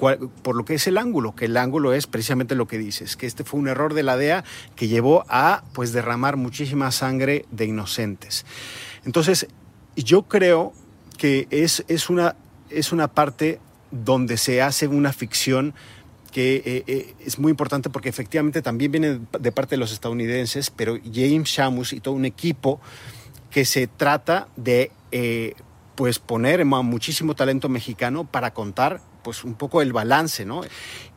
por 0.43 0.55
lo 0.55 0.63
que 0.63 0.75
es 0.75 0.87
el 0.87 0.97
ángulo, 0.97 1.35
que 1.35 1.45
el 1.45 1.57
ángulo 1.57 1.93
es 1.93 2.07
precisamente 2.07 2.55
lo 2.55 2.67
que 2.67 2.77
dices, 2.77 3.17
que 3.17 3.25
este 3.25 3.43
fue 3.43 3.59
un 3.59 3.67
error 3.67 3.93
de 3.93 4.03
la 4.03 4.15
DEA 4.15 4.43
que 4.75 4.87
llevó 4.87 5.25
a 5.27 5.63
pues 5.73 5.91
derramar 5.91 6.37
muchísima 6.37 6.91
sangre 6.91 7.45
de 7.51 7.65
inocentes. 7.65 8.45
Entonces, 9.05 9.47
yo 9.95 10.23
creo 10.23 10.73
que 11.17 11.47
es, 11.49 11.83
es, 11.87 12.09
una, 12.09 12.35
es 12.69 12.91
una 12.91 13.07
parte 13.07 13.59
donde 13.93 14.37
se 14.37 14.61
hace 14.61 14.87
una 14.87 15.13
ficción 15.13 15.73
que 16.31 16.55
eh, 16.65 16.83
eh, 16.87 17.13
es 17.23 17.37
muy 17.37 17.51
importante 17.51 17.91
porque 17.91 18.09
efectivamente 18.09 18.63
también 18.63 18.91
viene 18.91 19.19
de 19.39 19.51
parte 19.51 19.75
de 19.75 19.79
los 19.79 19.93
estadounidenses, 19.93 20.71
pero 20.71 20.97
James 21.05 21.47
Shamus 21.47 21.93
y 21.93 21.99
todo 21.99 22.15
un 22.15 22.25
equipo 22.25 22.81
que 23.51 23.65
se 23.65 23.85
trata 23.85 24.47
de 24.55 24.91
eh, 25.11 25.53
pues 25.95 26.17
poner 26.17 26.65
muchísimo 26.65 27.35
talento 27.35 27.69
mexicano 27.69 28.25
para 28.25 28.51
contar 28.51 28.99
pues 29.23 29.43
un 29.43 29.53
poco 29.53 29.81
el 29.81 29.93
balance, 29.93 30.43
¿no? 30.43 30.63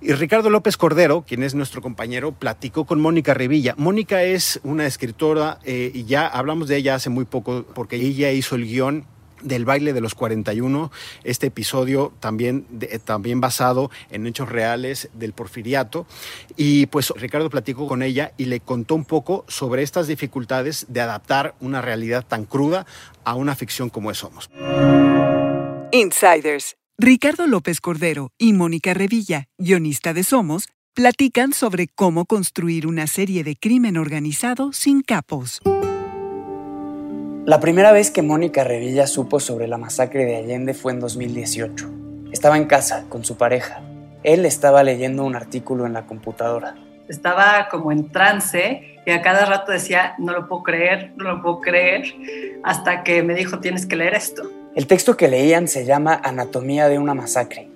Y 0.00 0.12
Ricardo 0.12 0.50
López 0.50 0.76
Cordero, 0.76 1.24
quien 1.26 1.42
es 1.42 1.54
nuestro 1.54 1.80
compañero, 1.80 2.32
platicó 2.32 2.84
con 2.84 3.00
Mónica 3.00 3.34
Revilla. 3.34 3.74
Mónica 3.78 4.22
es 4.22 4.60
una 4.62 4.86
escritora 4.86 5.58
y 5.64 6.04
ya 6.04 6.28
hablamos 6.28 6.68
de 6.68 6.76
ella 6.76 6.94
hace 6.94 7.10
muy 7.10 7.24
poco 7.24 7.64
porque 7.74 7.96
ella 7.96 8.30
hizo 8.30 8.54
el 8.54 8.66
guion 8.66 9.06
del 9.42 9.64
baile 9.64 9.92
de 9.92 10.00
los 10.00 10.14
41, 10.14 10.90
este 11.24 11.48
episodio 11.48 12.12
también, 12.20 12.66
de, 12.70 12.98
también 12.98 13.40
basado 13.40 13.90
en 14.10 14.26
hechos 14.26 14.48
reales 14.48 15.08
del 15.14 15.32
porfiriato. 15.32 16.06
Y 16.56 16.86
pues 16.86 17.10
Ricardo 17.16 17.50
platicó 17.50 17.86
con 17.86 18.02
ella 18.02 18.32
y 18.36 18.46
le 18.46 18.60
contó 18.60 18.94
un 18.94 19.04
poco 19.04 19.44
sobre 19.48 19.82
estas 19.82 20.06
dificultades 20.06 20.86
de 20.88 21.00
adaptar 21.00 21.54
una 21.60 21.82
realidad 21.82 22.24
tan 22.26 22.44
cruda 22.44 22.86
a 23.24 23.34
una 23.34 23.54
ficción 23.54 23.90
como 23.90 24.10
es 24.10 24.18
Somos. 24.18 24.50
Insiders. 25.92 26.76
Ricardo 26.98 27.46
López 27.46 27.80
Cordero 27.80 28.30
y 28.38 28.54
Mónica 28.54 28.94
Revilla, 28.94 29.48
guionista 29.58 30.14
de 30.14 30.24
Somos, 30.24 30.68
platican 30.94 31.52
sobre 31.52 31.88
cómo 31.88 32.24
construir 32.24 32.86
una 32.86 33.06
serie 33.06 33.44
de 33.44 33.54
crimen 33.54 33.98
organizado 33.98 34.72
sin 34.72 35.02
capos. 35.02 35.60
La 37.46 37.60
primera 37.60 37.92
vez 37.92 38.10
que 38.10 38.22
Mónica 38.22 38.64
Revilla 38.64 39.06
supo 39.06 39.38
sobre 39.38 39.68
la 39.68 39.78
masacre 39.78 40.24
de 40.24 40.34
Allende 40.34 40.74
fue 40.74 40.90
en 40.90 40.98
2018. 40.98 41.88
Estaba 42.32 42.56
en 42.56 42.64
casa 42.64 43.04
con 43.08 43.24
su 43.24 43.36
pareja. 43.36 43.82
Él 44.24 44.44
estaba 44.44 44.82
leyendo 44.82 45.24
un 45.24 45.36
artículo 45.36 45.86
en 45.86 45.92
la 45.92 46.06
computadora. 46.06 46.74
Estaba 47.08 47.68
como 47.70 47.92
en 47.92 48.10
trance 48.10 48.98
y 49.06 49.12
a 49.12 49.22
cada 49.22 49.46
rato 49.46 49.70
decía, 49.70 50.16
no 50.18 50.32
lo 50.32 50.48
puedo 50.48 50.64
creer, 50.64 51.12
no 51.14 51.22
lo 51.22 51.40
puedo 51.40 51.60
creer, 51.60 52.16
hasta 52.64 53.04
que 53.04 53.22
me 53.22 53.36
dijo, 53.36 53.60
tienes 53.60 53.86
que 53.86 53.94
leer 53.94 54.14
esto. 54.14 54.50
El 54.74 54.88
texto 54.88 55.16
que 55.16 55.28
leían 55.28 55.68
se 55.68 55.84
llama 55.84 56.20
Anatomía 56.24 56.88
de 56.88 56.98
una 56.98 57.14
masacre, 57.14 57.68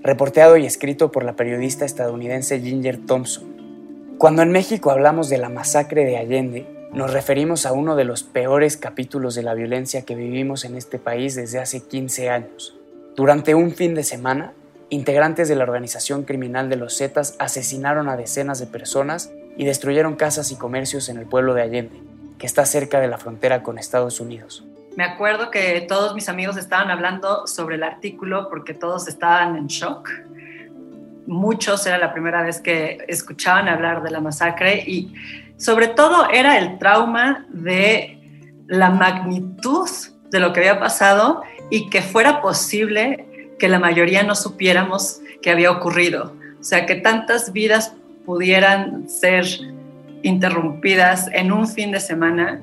reporteado 0.00 0.56
y 0.56 0.64
escrito 0.64 1.12
por 1.12 1.24
la 1.24 1.36
periodista 1.36 1.84
estadounidense 1.84 2.60
Ginger 2.60 2.96
Thompson. 3.04 4.16
Cuando 4.16 4.40
en 4.40 4.52
México 4.52 4.90
hablamos 4.90 5.28
de 5.28 5.36
la 5.36 5.50
masacre 5.50 6.06
de 6.06 6.16
Allende, 6.16 6.77
nos 6.92 7.12
referimos 7.12 7.66
a 7.66 7.72
uno 7.72 7.96
de 7.96 8.04
los 8.04 8.22
peores 8.22 8.76
capítulos 8.76 9.34
de 9.34 9.42
la 9.42 9.54
violencia 9.54 10.04
que 10.04 10.14
vivimos 10.14 10.64
en 10.64 10.76
este 10.76 10.98
país 10.98 11.34
desde 11.34 11.58
hace 11.58 11.86
15 11.86 12.30
años. 12.30 12.76
Durante 13.14 13.54
un 13.54 13.72
fin 13.72 13.94
de 13.94 14.04
semana, 14.04 14.52
integrantes 14.90 15.48
de 15.48 15.56
la 15.56 15.64
organización 15.64 16.24
criminal 16.24 16.68
de 16.68 16.76
los 16.76 16.96
Zetas 16.96 17.36
asesinaron 17.38 18.08
a 18.08 18.16
decenas 18.16 18.58
de 18.58 18.66
personas 18.66 19.30
y 19.56 19.64
destruyeron 19.64 20.16
casas 20.16 20.50
y 20.50 20.56
comercios 20.56 21.08
en 21.08 21.18
el 21.18 21.26
pueblo 21.26 21.52
de 21.52 21.62
Allende, 21.62 22.00
que 22.38 22.46
está 22.46 22.64
cerca 22.64 23.00
de 23.00 23.08
la 23.08 23.18
frontera 23.18 23.62
con 23.62 23.78
Estados 23.78 24.20
Unidos. 24.20 24.64
Me 24.96 25.04
acuerdo 25.04 25.50
que 25.50 25.84
todos 25.88 26.14
mis 26.14 26.28
amigos 26.28 26.56
estaban 26.56 26.90
hablando 26.90 27.46
sobre 27.46 27.76
el 27.76 27.82
artículo 27.82 28.48
porque 28.48 28.72
todos 28.72 29.08
estaban 29.08 29.56
en 29.56 29.66
shock. 29.66 30.08
Muchos 31.26 31.86
era 31.86 31.98
la 31.98 32.12
primera 32.12 32.42
vez 32.42 32.60
que 32.60 33.04
escuchaban 33.06 33.68
hablar 33.68 34.02
de 34.02 34.10
la 34.10 34.20
masacre 34.20 34.82
y 34.86 35.12
sobre 35.58 35.88
todo 35.88 36.30
era 36.30 36.56
el 36.56 36.78
trauma 36.78 37.46
de 37.50 38.18
la 38.66 38.90
magnitud 38.90 39.88
de 40.30 40.40
lo 40.40 40.52
que 40.52 40.60
había 40.60 40.80
pasado 40.80 41.42
y 41.70 41.90
que 41.90 42.00
fuera 42.00 42.40
posible 42.40 43.54
que 43.58 43.68
la 43.68 43.78
mayoría 43.78 44.22
no 44.22 44.34
supiéramos 44.34 45.20
que 45.42 45.50
había 45.50 45.70
ocurrido. 45.70 46.34
O 46.60 46.62
sea, 46.62 46.86
que 46.86 46.94
tantas 46.94 47.52
vidas 47.52 47.92
pudieran 48.24 49.08
ser 49.08 49.44
interrumpidas 50.22 51.28
en 51.32 51.52
un 51.52 51.66
fin 51.66 51.90
de 51.92 52.00
semana 52.00 52.60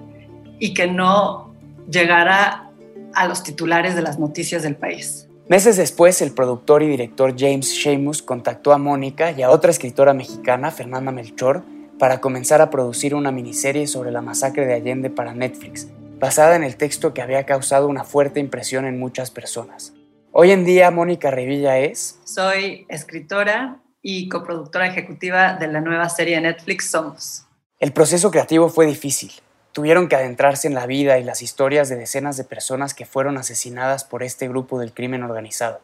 y 0.60 0.74
que 0.74 0.88
no 0.88 1.54
llegara 1.90 2.70
a 3.14 3.28
los 3.28 3.44
titulares 3.44 3.96
de 3.96 4.02
las 4.02 4.20
noticias 4.20 4.64
del 4.64 4.76
país. 4.76 5.28
Meses 5.48 5.78
después, 5.78 6.22
el 6.22 6.32
productor 6.32 6.82
y 6.82 6.88
director 6.88 7.36
James 7.38 7.68
Sheamus 7.68 8.22
contactó 8.22 8.74
a 8.74 8.78
Mónica 8.78 9.32
y 9.32 9.44
a 9.44 9.52
otra 9.52 9.70
escritora 9.70 10.14
mexicana, 10.14 10.72
Fernanda 10.72 11.12
Melchor, 11.12 11.64
para 12.00 12.20
comenzar 12.22 12.62
a 12.62 12.70
producir 12.70 13.16
una 13.16 13.32
miniserie 13.32 13.88
sobre 13.88 14.12
la 14.12 14.22
masacre 14.22 14.66
de 14.66 14.74
Allende 14.74 15.10
para 15.10 15.34
Netflix, 15.34 15.88
basada 16.20 16.56
en 16.56 16.64
el 16.64 16.76
texto 16.76 17.14
que 17.14 17.22
había 17.22 17.46
causado 17.46 17.88
una 17.88 18.04
fuerte 18.04 18.40
impresión 18.40 18.86
en 18.86 19.00
muchas 19.00 19.32
personas. 19.32 19.94
Hoy 20.32 20.52
en 20.52 20.66
día, 20.66 20.92
Mónica 20.92 21.32
Revilla 21.32 21.80
es... 21.80 22.20
Soy 22.26 22.86
escritora 22.90 23.80
y 24.02 24.28
coproductora 24.28 24.88
ejecutiva 24.88 25.54
de 25.54 25.68
la 25.68 25.82
nueva 25.82 26.10
serie 26.10 26.36
de 26.36 26.42
Netflix 26.42 26.90
Somos. 26.92 27.46
El 27.80 27.94
proceso 27.94 28.32
creativo 28.32 28.70
fue 28.70 28.86
difícil. 28.86 29.32
Tuvieron 29.72 30.08
que 30.08 30.16
adentrarse 30.16 30.68
en 30.68 30.76
la 30.76 30.86
vida 30.86 31.20
y 31.20 31.24
las 31.24 31.42
historias 31.42 31.90
de 31.90 31.96
decenas 31.96 32.38
de 32.38 32.44
personas 32.44 32.94
que 32.94 33.06
fueron 33.06 33.38
asesinadas 33.38 34.04
por 34.04 34.24
este 34.24 34.48
grupo 34.48 34.80
del 34.80 34.94
crimen 34.94 35.24
organizado. 35.24 35.82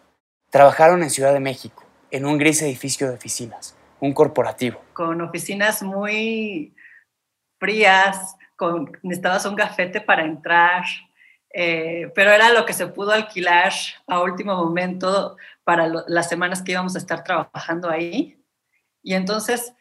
Trabajaron 0.50 1.04
en 1.04 1.10
Ciudad 1.10 1.34
de 1.34 1.40
México, 1.40 1.84
en 2.12 2.26
un 2.26 2.38
gris 2.38 2.62
edificio 2.62 3.08
de 3.08 3.16
oficinas, 3.16 3.76
un 4.02 4.14
corporativo. 4.14 4.82
Con 4.94 5.22
oficinas 5.22 5.82
muy 5.82 6.76
frías, 7.60 8.36
con, 8.58 8.92
necesitabas 9.04 9.46
un 9.46 9.56
gafete 9.56 10.02
para 10.02 10.26
entrar, 10.26 10.84
eh, 11.54 12.12
pero 12.16 12.32
era 12.32 12.52
lo 12.52 12.66
que 12.66 12.74
se 12.74 12.88
pudo 12.88 13.12
alquilar 13.12 13.72
a 14.08 14.22
último 14.22 14.56
momento 14.56 15.38
para 15.64 15.88
las 16.08 16.28
semanas 16.28 16.62
que 16.62 16.74
íbamos 16.74 16.96
a 16.96 16.98
estar 16.98 17.24
trabajando 17.24 17.90
ahí. 17.90 18.44
Y 19.04 19.14
entonces 19.14 19.74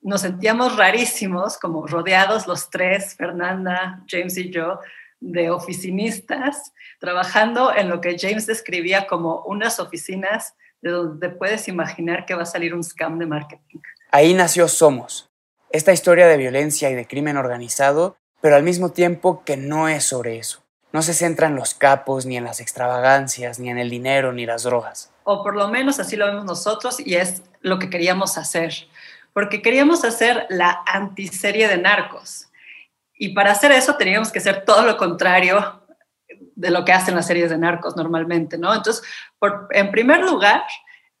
nos 0.00 0.22
sentíamos 0.22 0.76
rarísimos, 0.76 1.58
como 1.58 1.86
rodeados 1.86 2.46
los 2.46 2.70
tres, 2.70 3.14
Fernanda, 3.14 4.02
James 4.08 4.38
y 4.38 4.50
yo, 4.50 4.80
de 5.20 5.50
oficinistas, 5.50 6.72
trabajando 6.98 7.74
en 7.74 7.88
lo 7.88 8.00
que 8.00 8.16
James 8.18 8.46
describía 8.46 9.06
como 9.06 9.42
unas 9.42 9.80
oficinas 9.80 10.54
de 10.90 10.92
donde 10.92 11.28
puedes 11.30 11.68
imaginar 11.68 12.26
que 12.26 12.34
va 12.34 12.42
a 12.42 12.46
salir 12.46 12.74
un 12.74 12.84
scam 12.84 13.18
de 13.18 13.26
marketing. 13.26 13.80
Ahí 14.10 14.34
nació 14.34 14.68
Somos, 14.68 15.28
esta 15.70 15.92
historia 15.92 16.26
de 16.26 16.36
violencia 16.36 16.90
y 16.90 16.94
de 16.94 17.06
crimen 17.06 17.36
organizado, 17.36 18.16
pero 18.40 18.56
al 18.56 18.62
mismo 18.62 18.92
tiempo 18.92 19.42
que 19.44 19.56
no 19.56 19.88
es 19.88 20.04
sobre 20.04 20.38
eso. 20.38 20.62
No 20.92 21.02
se 21.02 21.14
centra 21.14 21.48
en 21.48 21.56
los 21.56 21.74
capos, 21.74 22.24
ni 22.24 22.36
en 22.36 22.44
las 22.44 22.60
extravagancias, 22.60 23.58
ni 23.58 23.68
en 23.68 23.78
el 23.78 23.90
dinero, 23.90 24.32
ni 24.32 24.46
las 24.46 24.62
drogas. 24.62 25.12
O 25.24 25.42
por 25.42 25.56
lo 25.56 25.68
menos 25.68 25.98
así 25.98 26.16
lo 26.16 26.26
vemos 26.26 26.44
nosotros 26.44 27.00
y 27.00 27.16
es 27.16 27.42
lo 27.60 27.78
que 27.78 27.90
queríamos 27.90 28.38
hacer. 28.38 28.72
Porque 29.32 29.60
queríamos 29.60 30.04
hacer 30.04 30.46
la 30.48 30.82
antiserie 30.86 31.68
de 31.68 31.78
narcos. 31.78 32.48
Y 33.18 33.34
para 33.34 33.50
hacer 33.50 33.72
eso 33.72 33.96
teníamos 33.96 34.30
que 34.30 34.38
hacer 34.38 34.64
todo 34.64 34.82
lo 34.82 34.96
contrario 34.96 35.82
de 36.54 36.70
lo 36.70 36.84
que 36.84 36.92
hacen 36.92 37.14
las 37.14 37.26
series 37.26 37.50
de 37.50 37.58
narcos 37.58 37.96
normalmente, 37.96 38.58
¿no? 38.58 38.74
Entonces, 38.74 39.02
por, 39.38 39.68
en 39.70 39.90
primer 39.90 40.20
lugar, 40.20 40.62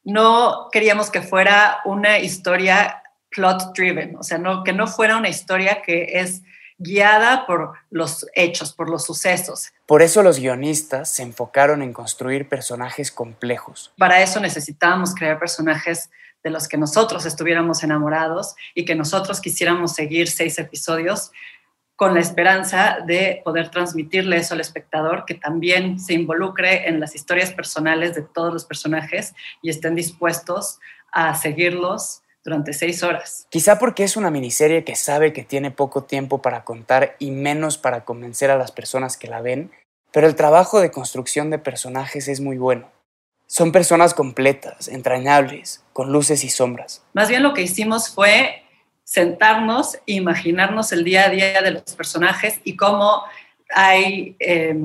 no 0.04 0.68
queríamos 0.72 1.10
que 1.10 1.22
fuera 1.22 1.80
una 1.84 2.18
historia 2.18 3.02
plot 3.30 3.74
driven, 3.74 4.16
o 4.16 4.22
sea, 4.22 4.38
no, 4.38 4.64
que 4.64 4.72
no 4.72 4.86
fuera 4.86 5.16
una 5.16 5.28
historia 5.28 5.82
que 5.82 6.20
es 6.20 6.42
guiada 6.78 7.46
por 7.46 7.72
los 7.90 8.26
hechos, 8.34 8.72
por 8.72 8.90
los 8.90 9.04
sucesos. 9.04 9.72
Por 9.86 10.02
eso 10.02 10.22
los 10.22 10.38
guionistas 10.38 11.08
se 11.08 11.22
enfocaron 11.22 11.82
en 11.82 11.92
construir 11.92 12.48
personajes 12.48 13.10
complejos. 13.10 13.92
Para 13.98 14.20
eso 14.22 14.40
necesitábamos 14.40 15.14
crear 15.14 15.38
personajes 15.38 16.10
de 16.44 16.50
los 16.50 16.68
que 16.68 16.76
nosotros 16.76 17.26
estuviéramos 17.26 17.82
enamorados 17.82 18.54
y 18.74 18.84
que 18.84 18.94
nosotros 18.94 19.40
quisiéramos 19.40 19.94
seguir 19.94 20.28
seis 20.28 20.58
episodios 20.58 21.32
con 21.96 22.12
la 22.12 22.20
esperanza 22.20 22.98
de 23.06 23.40
poder 23.42 23.70
transmitirle 23.70 24.36
eso 24.36 24.54
al 24.54 24.60
espectador, 24.60 25.24
que 25.26 25.34
también 25.34 25.98
se 25.98 26.12
involucre 26.12 26.88
en 26.88 27.00
las 27.00 27.14
historias 27.14 27.52
personales 27.52 28.14
de 28.14 28.22
todos 28.22 28.52
los 28.52 28.66
personajes 28.66 29.34
y 29.62 29.70
estén 29.70 29.94
dispuestos 29.94 30.78
a 31.10 31.34
seguirlos 31.34 32.20
durante 32.44 32.74
seis 32.74 33.02
horas. 33.02 33.46
Quizá 33.50 33.78
porque 33.78 34.04
es 34.04 34.16
una 34.16 34.30
miniserie 34.30 34.84
que 34.84 34.94
sabe 34.94 35.32
que 35.32 35.42
tiene 35.42 35.70
poco 35.70 36.04
tiempo 36.04 36.42
para 36.42 36.64
contar 36.64 37.16
y 37.18 37.30
menos 37.30 37.78
para 37.78 38.04
convencer 38.04 38.50
a 38.50 38.58
las 38.58 38.70
personas 38.70 39.16
que 39.16 39.26
la 39.26 39.40
ven, 39.40 39.72
pero 40.12 40.26
el 40.26 40.36
trabajo 40.36 40.80
de 40.80 40.90
construcción 40.90 41.50
de 41.50 41.58
personajes 41.58 42.28
es 42.28 42.40
muy 42.40 42.58
bueno. 42.58 42.88
Son 43.48 43.72
personas 43.72 44.12
completas, 44.12 44.88
entrañables, 44.88 45.82
con 45.92 46.12
luces 46.12 46.44
y 46.44 46.50
sombras. 46.50 47.02
Más 47.14 47.28
bien 47.28 47.42
lo 47.42 47.54
que 47.54 47.62
hicimos 47.62 48.10
fue 48.10 48.65
sentarnos 49.06 49.94
e 50.06 50.14
imaginarnos 50.14 50.90
el 50.90 51.04
día 51.04 51.26
a 51.26 51.28
día 51.28 51.62
de 51.62 51.70
los 51.70 51.94
personajes 51.94 52.60
y 52.64 52.74
cómo 52.74 53.22
hay 53.72 54.34
eh, 54.40 54.76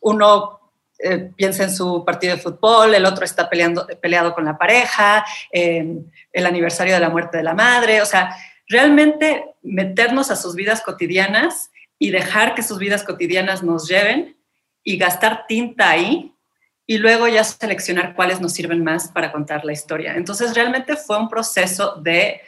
uno 0.00 0.60
eh, 1.00 1.30
piensa 1.34 1.64
en 1.64 1.74
su 1.74 2.04
partido 2.04 2.36
de 2.36 2.40
fútbol, 2.40 2.94
el 2.94 3.04
otro 3.04 3.24
está 3.24 3.50
peleando, 3.50 3.84
peleado 4.00 4.32
con 4.32 4.44
la 4.44 4.56
pareja, 4.56 5.24
el 5.50 6.46
aniversario 6.46 6.94
de 6.94 7.00
la 7.00 7.10
muerte 7.10 7.36
de 7.36 7.42
la 7.42 7.52
madre, 7.52 8.00
o 8.00 8.06
sea, 8.06 8.36
realmente 8.68 9.44
meternos 9.62 10.30
a 10.30 10.36
sus 10.36 10.54
vidas 10.54 10.80
cotidianas 10.80 11.70
y 11.98 12.10
dejar 12.10 12.54
que 12.54 12.62
sus 12.62 12.78
vidas 12.78 13.02
cotidianas 13.02 13.64
nos 13.64 13.88
lleven 13.88 14.36
y 14.84 14.98
gastar 14.98 15.46
tinta 15.48 15.90
ahí 15.90 16.32
y 16.86 16.98
luego 16.98 17.26
ya 17.26 17.42
seleccionar 17.42 18.14
cuáles 18.14 18.40
nos 18.40 18.52
sirven 18.52 18.84
más 18.84 19.08
para 19.08 19.32
contar 19.32 19.64
la 19.64 19.72
historia. 19.72 20.14
Entonces 20.14 20.54
realmente 20.54 20.96
fue 20.96 21.18
un 21.18 21.28
proceso 21.28 21.96
de 21.96 22.40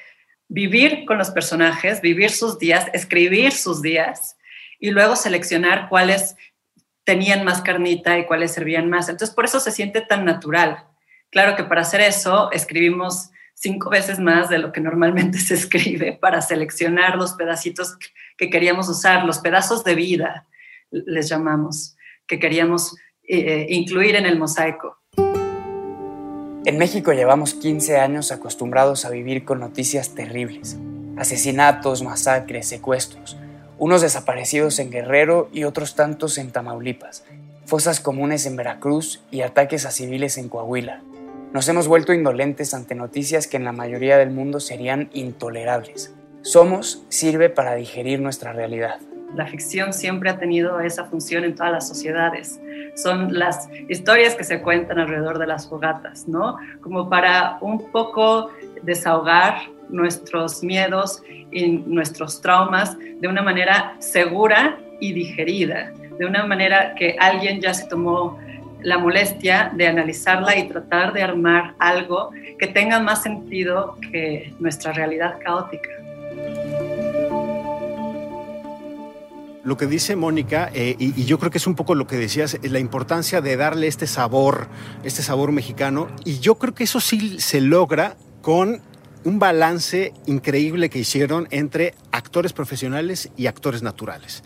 vivir 0.48 1.04
con 1.06 1.18
los 1.18 1.30
personajes, 1.30 2.00
vivir 2.00 2.30
sus 2.30 2.58
días, 2.58 2.86
escribir 2.92 3.52
sus 3.52 3.82
días 3.82 4.36
y 4.78 4.90
luego 4.90 5.16
seleccionar 5.16 5.88
cuáles 5.88 6.36
tenían 7.04 7.44
más 7.44 7.62
carnita 7.62 8.18
y 8.18 8.26
cuáles 8.26 8.52
servían 8.52 8.90
más. 8.90 9.08
Entonces, 9.08 9.34
por 9.34 9.44
eso 9.44 9.60
se 9.60 9.70
siente 9.70 10.00
tan 10.00 10.24
natural. 10.24 10.86
Claro 11.30 11.56
que 11.56 11.64
para 11.64 11.82
hacer 11.82 12.00
eso 12.00 12.50
escribimos 12.52 13.30
cinco 13.54 13.90
veces 13.90 14.18
más 14.18 14.48
de 14.48 14.58
lo 14.58 14.72
que 14.72 14.80
normalmente 14.80 15.38
se 15.38 15.54
escribe 15.54 16.12
para 16.12 16.42
seleccionar 16.42 17.16
los 17.16 17.34
pedacitos 17.34 17.96
que 18.36 18.50
queríamos 18.50 18.88
usar, 18.88 19.24
los 19.24 19.38
pedazos 19.38 19.82
de 19.84 19.94
vida, 19.94 20.46
les 20.90 21.28
llamamos, 21.28 21.96
que 22.26 22.38
queríamos 22.38 22.96
eh, 23.22 23.66
incluir 23.70 24.16
en 24.16 24.26
el 24.26 24.38
mosaico. 24.38 24.98
En 26.66 26.78
México 26.78 27.12
llevamos 27.12 27.54
15 27.54 27.98
años 27.98 28.32
acostumbrados 28.32 29.04
a 29.04 29.10
vivir 29.10 29.44
con 29.44 29.60
noticias 29.60 30.16
terribles. 30.16 30.76
Asesinatos, 31.16 32.02
masacres, 32.02 32.66
secuestros. 32.66 33.36
Unos 33.78 34.02
desaparecidos 34.02 34.80
en 34.80 34.90
Guerrero 34.90 35.48
y 35.52 35.62
otros 35.62 35.94
tantos 35.94 36.38
en 36.38 36.50
Tamaulipas. 36.50 37.22
Fosas 37.66 38.00
comunes 38.00 38.46
en 38.46 38.56
Veracruz 38.56 39.22
y 39.30 39.42
ataques 39.42 39.86
a 39.86 39.92
civiles 39.92 40.38
en 40.38 40.48
Coahuila. 40.48 41.02
Nos 41.52 41.68
hemos 41.68 41.86
vuelto 41.86 42.12
indolentes 42.12 42.74
ante 42.74 42.96
noticias 42.96 43.46
que 43.46 43.58
en 43.58 43.64
la 43.64 43.70
mayoría 43.70 44.18
del 44.18 44.32
mundo 44.32 44.58
serían 44.58 45.08
intolerables. 45.12 46.14
Somos 46.42 47.04
sirve 47.10 47.48
para 47.48 47.76
digerir 47.76 48.18
nuestra 48.18 48.52
realidad. 48.52 48.98
La 49.34 49.46
ficción 49.46 49.92
siempre 49.92 50.30
ha 50.30 50.38
tenido 50.38 50.80
esa 50.80 51.04
función 51.04 51.44
en 51.44 51.54
todas 51.54 51.72
las 51.72 51.88
sociedades 51.88 52.60
son 52.96 53.38
las 53.38 53.68
historias 53.88 54.34
que 54.34 54.44
se 54.44 54.60
cuentan 54.62 54.98
alrededor 54.98 55.38
de 55.38 55.46
las 55.46 55.68
fogatas, 55.68 56.26
¿no? 56.26 56.56
Como 56.80 57.08
para 57.08 57.58
un 57.60 57.90
poco 57.90 58.50
desahogar 58.82 59.68
nuestros 59.88 60.62
miedos 60.62 61.22
y 61.52 61.68
nuestros 61.68 62.40
traumas 62.40 62.96
de 62.98 63.28
una 63.28 63.42
manera 63.42 63.94
segura 63.98 64.78
y 64.98 65.12
digerida, 65.12 65.92
de 66.18 66.26
una 66.26 66.46
manera 66.46 66.94
que 66.94 67.16
alguien 67.20 67.60
ya 67.60 67.74
se 67.74 67.86
tomó 67.86 68.38
la 68.82 68.98
molestia 68.98 69.70
de 69.74 69.86
analizarla 69.86 70.56
y 70.56 70.68
tratar 70.68 71.12
de 71.12 71.22
armar 71.22 71.74
algo 71.78 72.30
que 72.58 72.66
tenga 72.66 73.00
más 73.00 73.22
sentido 73.22 73.96
que 74.10 74.54
nuestra 74.58 74.92
realidad 74.92 75.38
caótica. 75.42 75.90
Lo 79.66 79.76
que 79.76 79.88
dice 79.88 80.14
Mónica, 80.14 80.70
eh, 80.72 80.94
y, 80.96 81.24
yo 81.24 81.40
creo 81.40 81.50
que 81.50 81.58
es 81.58 81.66
un 81.66 81.74
poco 81.74 81.96
lo 81.96 82.06
que 82.06 82.16
decías, 82.16 82.56
la 82.62 82.78
importancia 82.78 83.40
de 83.40 83.56
darle 83.56 83.88
este 83.88 84.06
sabor, 84.06 84.68
este 85.02 85.24
sabor 85.24 85.50
mexicano, 85.50 86.06
y 86.24 86.38
yo 86.38 86.54
creo 86.54 86.72
que 86.72 86.84
eso 86.84 87.00
sí 87.00 87.40
se 87.40 87.60
logra 87.60 88.16
con 88.42 88.80
un 89.24 89.40
balance 89.40 90.14
increíble 90.26 90.88
que 90.88 91.00
hicieron 91.00 91.48
entre 91.50 91.96
actores 92.12 92.52
profesionales 92.52 93.28
y 93.36 93.48
actores 93.48 93.82
naturales. 93.82 94.44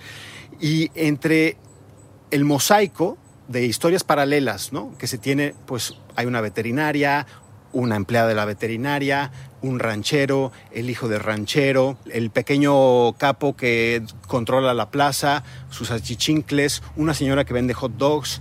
Y 0.58 0.90
entre 0.94 1.58
el 2.30 2.46
mosaico 2.46 3.18
de 3.46 3.66
historias 3.66 4.04
paralelas, 4.04 4.72
¿no? 4.72 4.96
Que 4.96 5.06
se 5.06 5.18
tiene, 5.18 5.54
pues 5.66 5.98
hay 6.16 6.24
una 6.24 6.40
veterinaria, 6.40 7.26
una 7.74 7.96
empleada 7.96 8.26
de 8.26 8.34
la 8.34 8.46
veterinaria, 8.46 9.30
un 9.62 9.78
ranchero, 9.78 10.52
el 10.72 10.90
hijo 10.90 11.08
del 11.08 11.20
ranchero, 11.20 11.96
el 12.10 12.30
pequeño 12.30 13.12
capo 13.14 13.56
que 13.56 14.02
controla 14.26 14.74
la 14.74 14.90
plaza, 14.90 15.44
sus 15.70 15.90
achichincles, 15.90 16.82
una 16.96 17.14
señora 17.14 17.44
que 17.44 17.54
vende 17.54 17.74
hot 17.74 17.92
dogs. 17.92 18.40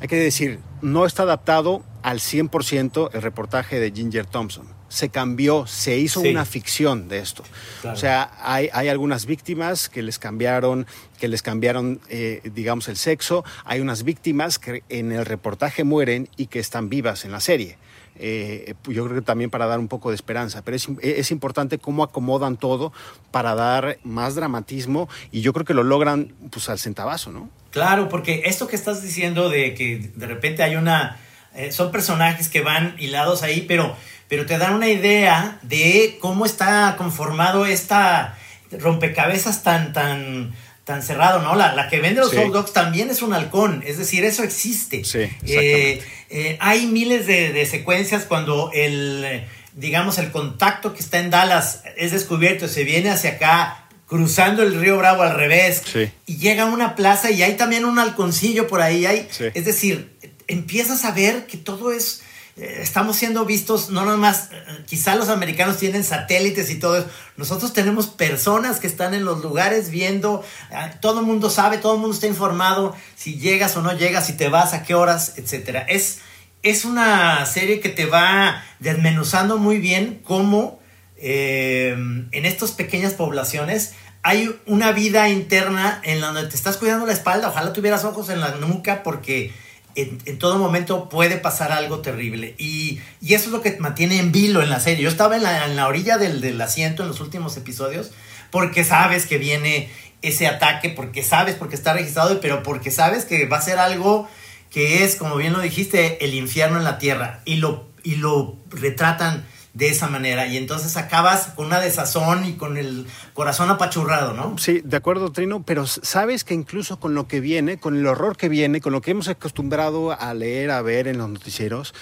Hay 0.00 0.08
que 0.08 0.16
decir, 0.16 0.60
no 0.82 1.06
está 1.06 1.22
adaptado 1.22 1.82
al 2.02 2.18
100% 2.20 3.10
el 3.14 3.22
reportaje 3.22 3.80
de 3.80 3.90
Ginger 3.90 4.26
Thompson. 4.26 4.68
Se 4.88 5.08
cambió, 5.08 5.66
se 5.66 5.98
hizo 5.98 6.20
una 6.20 6.44
ficción 6.44 7.08
de 7.08 7.18
esto. 7.18 7.42
O 7.84 7.96
sea, 7.96 8.30
hay, 8.42 8.68
algunas 8.88 9.26
víctimas 9.26 9.88
que 9.88 10.02
les 10.02 10.18
cambiaron, 10.20 10.86
que 11.18 11.26
les 11.26 11.42
cambiaron, 11.42 12.00
eh, 12.10 12.42
digamos, 12.54 12.88
el 12.88 12.96
sexo. 12.96 13.44
Hay 13.64 13.80
unas 13.80 14.04
víctimas 14.04 14.58
que 14.58 14.84
en 14.88 15.10
el 15.10 15.24
reportaje 15.24 15.82
mueren 15.82 16.28
y 16.36 16.46
que 16.46 16.60
están 16.60 16.90
vivas 16.90 17.24
en 17.24 17.32
la 17.32 17.40
serie. 17.40 17.76
Eh, 18.16 18.74
yo 18.86 19.04
creo 19.04 19.16
que 19.16 19.22
también 19.22 19.50
para 19.50 19.66
dar 19.66 19.78
un 19.78 19.88
poco 19.88 20.10
de 20.10 20.14
esperanza, 20.14 20.62
pero 20.62 20.76
es, 20.76 21.30
importante 21.30 21.78
cómo 21.78 22.04
acomodan 22.04 22.56
todo 22.56 22.92
para 23.30 23.54
dar 23.54 23.98
más 24.04 24.34
dramatismo 24.34 25.08
y 25.32 25.40
yo 25.40 25.52
creo 25.52 25.64
que 25.64 25.74
lo 25.74 25.82
logran 25.82 26.32
pues 26.50 26.68
al 26.68 26.78
centavazo, 26.78 27.32
¿no? 27.32 27.50
Claro, 27.70 28.08
porque 28.08 28.42
esto 28.44 28.68
que 28.68 28.76
estás 28.76 29.02
diciendo 29.02 29.48
de 29.48 29.74
que 29.74 30.12
de 30.14 30.26
repente 30.26 30.62
hay 30.62 30.76
una... 30.76 31.18
Eh, 31.54 31.72
son 31.72 31.92
personajes 31.92 32.48
que 32.48 32.62
van 32.62 32.96
hilados 32.98 33.42
ahí, 33.42 33.62
pero, 33.62 33.96
pero 34.28 34.46
te 34.46 34.58
dan 34.58 34.74
una 34.74 34.88
idea 34.88 35.58
de 35.62 36.18
cómo 36.20 36.46
está 36.46 36.94
conformado 36.96 37.66
esta 37.66 38.36
rompecabezas 38.78 39.62
tan, 39.62 39.92
tan, 39.92 40.52
tan 40.84 41.02
cerrado, 41.02 41.40
¿no? 41.40 41.56
La, 41.56 41.74
la 41.74 41.88
que 41.88 42.00
vende 42.00 42.20
los 42.20 42.34
hot 42.34 42.52
dogs 42.52 42.72
también 42.72 43.10
es 43.10 43.22
un 43.22 43.32
halcón, 43.32 43.82
es 43.86 43.98
decir, 43.98 44.24
eso 44.24 44.42
existe. 44.42 45.02
Sí, 45.04 45.20
eh, 45.46 46.02
eh, 46.28 46.56
hay 46.60 46.86
miles 46.86 47.26
de, 47.26 47.66
secuencias 47.66 48.24
cuando 48.24 48.70
el, 48.74 49.44
digamos, 49.72 50.18
el 50.18 50.30
contacto 50.30 50.92
que 50.92 51.00
está 51.00 51.20
en 51.20 51.30
Dallas 51.30 51.82
es 51.96 52.12
descubierto, 52.12 52.68
se 52.68 52.84
viene 52.84 53.10
hacia 53.10 53.30
acá, 53.30 53.88
cruzando 54.06 54.62
el 54.62 54.78
río 54.78 54.98
Bravo 54.98 55.22
al 55.22 55.34
revés, 55.34 55.82
y 56.26 56.36
llega 56.36 56.64
a 56.64 56.66
una 56.66 56.94
plaza 56.94 57.30
y 57.30 57.42
hay 57.42 57.54
también 57.54 57.86
un 57.86 57.98
halconcillo 57.98 58.68
por 58.68 58.82
ahí, 58.82 59.06
hay, 59.06 59.26
es 59.54 59.64
decir, 59.64 60.14
empiezas 60.48 61.06
a 61.06 61.12
ver 61.12 61.46
que 61.46 61.56
todo 61.56 61.92
es 61.92 62.22
estamos 62.56 63.16
siendo 63.16 63.44
vistos, 63.44 63.90
no 63.90 64.04
nomás, 64.04 64.50
eh, 64.52 64.84
quizá 64.86 65.16
los 65.16 65.28
americanos 65.28 65.78
tienen 65.78 66.04
satélites 66.04 66.70
y 66.70 66.78
todo 66.78 66.98
eso, 66.98 67.08
nosotros 67.36 67.72
tenemos 67.72 68.06
personas 68.06 68.78
que 68.78 68.86
están 68.86 69.12
en 69.14 69.24
los 69.24 69.42
lugares 69.42 69.90
viendo, 69.90 70.44
ah, 70.70 70.92
todo 71.00 71.20
el 71.20 71.26
mundo 71.26 71.50
sabe, 71.50 71.78
todo 71.78 71.94
el 71.94 72.00
mundo 72.00 72.14
está 72.14 72.28
informado, 72.28 72.94
si 73.16 73.38
llegas 73.38 73.76
o 73.76 73.82
no 73.82 73.92
llegas, 73.92 74.26
si 74.26 74.34
te 74.34 74.48
vas, 74.48 74.72
a 74.72 74.84
qué 74.84 74.94
horas, 74.94 75.34
etc. 75.36 75.84
Es, 75.88 76.20
es 76.62 76.84
una 76.84 77.44
serie 77.46 77.80
que 77.80 77.88
te 77.88 78.06
va 78.06 78.62
desmenuzando 78.78 79.58
muy 79.58 79.78
bien 79.78 80.20
cómo 80.24 80.78
eh, 81.16 81.90
en 81.90 82.44
estas 82.44 82.72
pequeñas 82.72 83.14
poblaciones 83.14 83.94
hay 84.22 84.58
una 84.66 84.92
vida 84.92 85.28
interna 85.28 86.00
en 86.02 86.20
donde 86.20 86.46
te 86.46 86.56
estás 86.56 86.78
cuidando 86.78 87.04
la 87.04 87.12
espalda, 87.12 87.48
ojalá 87.48 87.72
tuvieras 87.72 88.04
ojos 88.04 88.30
en 88.30 88.40
la 88.40 88.52
nuca 88.52 89.02
porque 89.02 89.52
en, 89.96 90.38
todo 90.38 90.58
momento 90.58 91.08
puede 91.08 91.36
pasar 91.36 91.72
algo 91.72 92.00
terrible. 92.00 92.54
Y, 92.58 93.00
eso 93.22 93.46
es 93.46 93.50
lo 93.50 93.62
que 93.62 93.76
mantiene 93.78 94.18
en 94.18 94.32
vilo 94.32 94.62
en 94.62 94.70
la 94.70 94.80
serie. 94.80 95.04
Yo 95.04 95.08
estaba 95.08 95.36
en 95.36 95.42
la, 95.76 95.86
orilla 95.86 96.18
del, 96.18 96.60
asiento 96.60 97.02
en 97.02 97.08
los 97.08 97.20
últimos 97.20 97.56
episodios 97.56 98.10
porque 98.50 98.84
sabes 98.84 99.26
que 99.26 99.38
viene 99.38 99.90
ese 100.22 100.46
ataque, 100.46 100.88
porque 100.88 101.22
sabes, 101.22 101.56
porque 101.56 101.74
está 101.74 101.92
registrado, 101.92 102.40
pero 102.40 102.62
porque 102.62 102.90
sabes 102.90 103.24
que 103.24 103.46
va 103.46 103.58
a 103.58 103.62
ser 103.62 103.78
algo 103.78 104.28
que 104.70 105.04
es, 105.04 105.16
como 105.16 105.36
bien 105.36 105.52
lo 105.52 105.60
dijiste, 105.60 106.24
el 106.24 106.34
infierno 106.34 106.78
en 106.78 106.84
la 106.84 106.98
tierra. 106.98 107.40
Y 107.44 107.56
lo, 107.56 107.88
y 108.02 108.16
lo 108.16 108.56
retratan 108.70 109.44
de 109.74 109.88
esa 109.88 110.06
manera 110.08 110.46
y 110.46 110.56
entonces 110.56 110.96
acabas 110.96 111.48
con 111.48 111.66
una 111.66 111.80
desazón 111.80 112.46
y 112.46 112.54
con 112.54 112.78
el 112.78 113.06
corazón 113.34 113.70
apachurrado, 113.70 114.32
¿no? 114.32 114.56
Sí, 114.56 114.80
de 114.84 114.96
acuerdo, 114.96 115.32
Trino, 115.32 115.64
pero 115.64 115.86
sabes 115.86 116.44
que 116.44 116.54
incluso 116.54 117.00
con 117.00 117.14
lo 117.14 117.26
que 117.26 117.40
viene, 117.40 117.78
con 117.78 117.96
el 117.96 118.06
horror 118.06 118.36
que 118.36 118.48
viene, 118.48 118.80
con 118.80 118.92
lo 118.92 119.02
que 119.02 119.10
hemos 119.10 119.28
acostumbrado 119.28 120.12
a 120.12 120.32
leer, 120.32 120.70
a 120.70 120.80
ver 120.80 121.08
en 121.08 121.18
los 121.18 121.28
noticieros, 121.28 121.92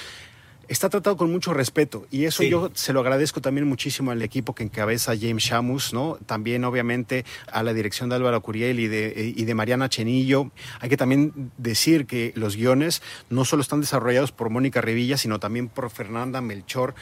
está 0.69 0.89
tratado 0.89 1.17
con 1.17 1.31
mucho 1.31 1.53
respeto 1.53 2.07
y 2.11 2.25
eso 2.25 2.43
yo 2.43 2.71
se 2.75 2.93
lo 2.93 3.01
agradezco 3.01 3.41
también 3.41 3.67
muchísimo 3.67 4.11
al 4.11 4.23
equipo 4.23 4.55
que 4.55 4.63
encabeza 4.63 5.13
James 5.19 5.43
Shamus, 5.43 5.93
¿no? 5.93 6.19
También 6.25 6.65
obviamente 6.65 7.25
a 7.51 7.63
la 7.63 7.75
dirección 7.75 8.09
de 8.09 8.17
Álvaro 8.17 8.41
Curiel 8.41 8.81
y 8.81 8.89
de, 8.89 9.35
y 9.37 9.45
de 9.45 9.55
Mariana 9.55 9.89
Chenillo. 9.89 10.51
Hay 10.81 10.89
que 10.89 10.97
también 10.97 11.53
decir 11.59 12.07
que 12.07 12.33
los 12.37 12.57
guiones 12.57 13.03
no 13.29 13.45
solo 13.45 13.63
están 13.63 13.81
desarrollados 13.81 14.33
por 14.33 14.51
Mónica 14.51 14.81
Revilla, 14.81 15.17
sino 15.17 15.41
también 15.41 15.69
por 15.69 15.91
Fernanda 15.91 16.41
Melchor 16.41 16.95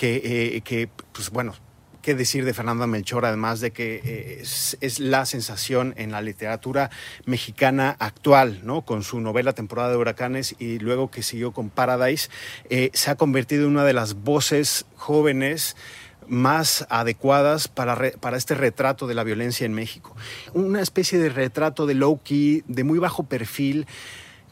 que, 0.00 0.62
eh, 0.64 0.88
pues 1.12 1.28
bueno, 1.28 1.52
qué 2.00 2.14
decir 2.14 2.46
de 2.46 2.54
Fernanda 2.54 2.86
Melchor, 2.86 3.26
además 3.26 3.60
de 3.60 3.70
que 3.70 4.00
eh, 4.02 4.38
es, 4.40 4.98
la 4.98 5.26
sensación 5.26 5.92
en 5.98 6.10
la 6.10 6.22
literatura 6.22 6.90
mexicana 7.26 7.96
actual, 7.98 8.60
¿no? 8.64 8.80
Con 8.80 9.02
su 9.02 9.20
novela 9.20 9.52
Temporada 9.52 9.90
de 9.90 9.98
Huracanes 9.98 10.56
y 10.58 10.78
luego 10.78 11.10
que 11.10 11.22
siguió 11.22 11.52
con 11.52 11.68
Paradise, 11.68 12.30
eh, 12.70 12.90
se 12.94 13.10
ha 13.10 13.16
convertido 13.16 13.66
en 13.66 13.72
una 13.72 13.84
de 13.84 13.92
las 13.92 14.14
voces 14.14 14.86
jóvenes 14.96 15.76
más 16.26 16.86
adecuadas 16.88 17.68
para, 17.68 17.94
para 18.20 18.38
este 18.38 18.54
retrato 18.54 19.06
de 19.06 19.14
la 19.14 19.22
violencia 19.22 19.66
en 19.66 19.74
México. 19.74 20.16
Una 20.54 20.80
especie 20.80 21.18
de 21.18 21.28
retrato 21.28 21.84
de 21.84 21.92
low-key, 21.92 22.64
de 22.66 22.84
muy 22.84 22.98
bajo 22.98 23.24
perfil, 23.24 23.86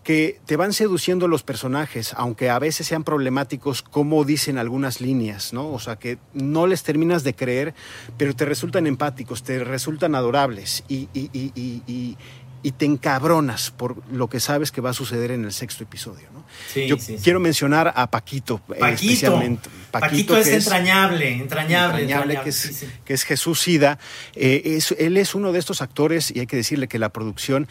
que 0.09 0.41
te 0.47 0.57
van 0.57 0.73
seduciendo 0.73 1.29
los 1.29 1.43
personajes, 1.43 2.15
aunque 2.17 2.49
a 2.49 2.59
veces 2.59 2.87
sean 2.87 3.05
problemáticos, 3.05 3.83
como 3.83 4.25
dicen 4.25 4.57
algunas 4.57 5.03
líneas, 5.03 5.53
¿no? 5.53 5.71
O 5.71 5.79
sea, 5.79 5.97
que 5.97 6.17
no 6.33 6.67
les 6.67 6.83
terminas 6.83 7.25
de 7.25 7.35
creer, 7.35 7.75
pero 8.17 8.35
te 8.35 8.47
resultan 8.47 8.87
empáticos, 8.87 9.43
te 9.43 9.63
resultan 9.63 10.15
adorables 10.15 10.83
y, 10.89 11.11
y, 11.13 11.29
y, 11.35 11.83
y 11.87 12.17
te 12.63 12.85
encabronas 12.85 13.71
por 13.71 13.97
lo 14.13 14.29
que 14.29 14.41
sabes 14.41 14.73
que 14.73 14.81
va 14.81 14.91
a 14.91 14.95
suceder 14.95 15.31
en 15.31 15.45
el 15.45 15.53
sexto 15.53 15.85
episodio. 15.85 16.29
¿no? 16.33 16.45
Yo 16.87 16.97
quiero 17.23 17.41
mencionar 17.41 17.93
a 17.95 18.11
Paquito, 18.11 18.61
eh, 18.71 18.79
Paquito. 18.79 19.13
especialmente. 19.13 19.71
Paquito, 19.91 20.37
es, 20.37 20.49
entrañable, 20.49 21.33
entrañable, 21.33 22.03
entrañable, 22.03 22.41
que, 22.43 22.51
es, 22.51 22.87
que, 23.05 23.15
es, 23.15 23.25
Jesús 23.25 23.61
Sida. 23.61 23.99
Eh, 24.35 24.63
es, 24.65 24.93
él 24.99 25.17
es 25.17 25.35
uno 25.35 25.53
de 25.53 25.59
estos 25.59 25.81
actores 25.83 26.31
y 26.31 26.41
hay 26.41 26.47
que 26.47 26.57
decirle 26.57 26.89
que 26.89 26.99
la 26.99 27.09
producción, 27.09 27.69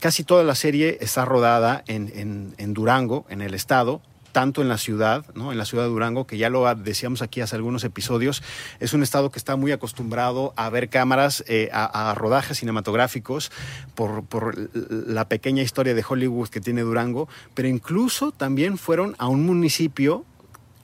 casi 0.00 0.24
toda 0.24 0.44
la 0.44 0.54
serie 0.54 0.98
está 1.00 1.24
rodada 1.24 1.84
en, 1.86 2.12
en, 2.14 2.54
en 2.58 2.74
Durango, 2.74 3.24
en 3.30 3.40
el 3.40 3.54
estado, 3.54 4.02
tanto 4.34 4.62
en 4.62 4.68
la 4.68 4.78
ciudad, 4.78 5.24
¿no? 5.36 5.52
en 5.52 5.58
la 5.58 5.64
ciudad 5.64 5.84
de 5.84 5.90
Durango, 5.90 6.26
que 6.26 6.36
ya 6.36 6.50
lo 6.50 6.74
decíamos 6.74 7.22
aquí 7.22 7.40
hace 7.40 7.54
algunos 7.54 7.84
episodios, 7.84 8.42
es 8.80 8.92
un 8.92 9.04
estado 9.04 9.30
que 9.30 9.38
está 9.38 9.54
muy 9.54 9.70
acostumbrado 9.70 10.52
a 10.56 10.68
ver 10.70 10.88
cámaras, 10.88 11.44
eh, 11.46 11.70
a, 11.72 12.12
rodajes 12.16 12.58
cinematográficos 12.58 13.52
por, 13.94 14.24
por, 14.24 14.68
la 14.74 15.28
pequeña 15.28 15.62
historia 15.62 15.94
de 15.94 16.04
Hollywood 16.06 16.48
que 16.48 16.60
tiene 16.60 16.82
Durango, 16.82 17.28
pero 17.54 17.68
incluso 17.68 18.32
también 18.32 18.76
fueron 18.76 19.14
a 19.18 19.28
un 19.28 19.46
municipio 19.46 20.24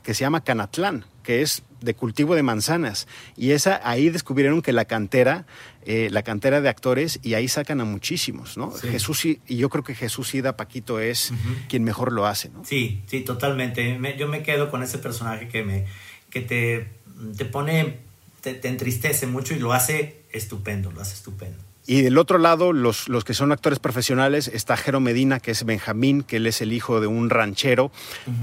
que 0.04 0.14
se 0.14 0.20
llama 0.20 0.44
Canatlán, 0.44 1.04
que 1.24 1.42
es 1.42 1.64
de 1.80 1.94
cultivo 1.94 2.36
de 2.36 2.44
manzanas. 2.44 3.08
Y 3.36 3.50
esa, 3.50 3.80
ahí 3.82 4.10
descubrieron 4.10 4.62
que 4.62 4.72
la 4.72 4.84
cantera, 4.84 5.44
eh, 5.86 6.08
la 6.10 6.22
cantera 6.22 6.60
de 6.60 6.68
actores, 6.68 7.20
y 7.22 7.34
ahí 7.34 7.48
sacan 7.48 7.80
a 7.80 7.84
muchísimos, 7.84 8.56
¿no? 8.56 8.70
Jesús 8.70 9.24
y 9.24 9.40
yo 9.48 9.68
creo 9.68 9.84
que 9.84 9.94
Jesús 9.94 10.34
Ida 10.34 10.56
Paquito 10.56 11.00
es 11.00 11.32
quien 11.68 11.84
mejor 11.84 12.12
lo 12.12 12.26
hace, 12.26 12.50
¿no? 12.50 12.64
Sí, 12.64 13.02
sí, 13.06 13.20
totalmente. 13.20 13.98
yo 14.18 14.28
me 14.28 14.42
quedo 14.42 14.70
con 14.70 14.82
ese 14.82 14.98
personaje 14.98 15.48
que 15.48 15.62
me, 15.62 15.86
que 16.30 16.40
te, 16.40 16.88
te 17.36 17.44
pone, 17.44 17.98
te 18.42 18.66
entristece 18.68 19.26
mucho 19.26 19.54
y 19.54 19.58
lo 19.58 19.72
hace 19.72 20.22
estupendo, 20.32 20.92
lo 20.92 21.00
hace 21.00 21.14
estupendo. 21.14 21.70
Y 21.86 22.02
del 22.02 22.18
otro 22.18 22.38
lado, 22.38 22.72
los, 22.72 23.08
los 23.08 23.24
que 23.24 23.34
son 23.34 23.50
actores 23.50 23.78
profesionales, 23.80 24.48
está 24.48 24.76
Jero 24.76 25.00
Medina, 25.00 25.40
que 25.40 25.50
es 25.50 25.64
Benjamín, 25.64 26.22
que 26.22 26.36
él 26.36 26.46
es 26.46 26.60
el 26.60 26.72
hijo 26.72 27.00
de 27.00 27.06
un 27.06 27.30
ranchero, 27.30 27.90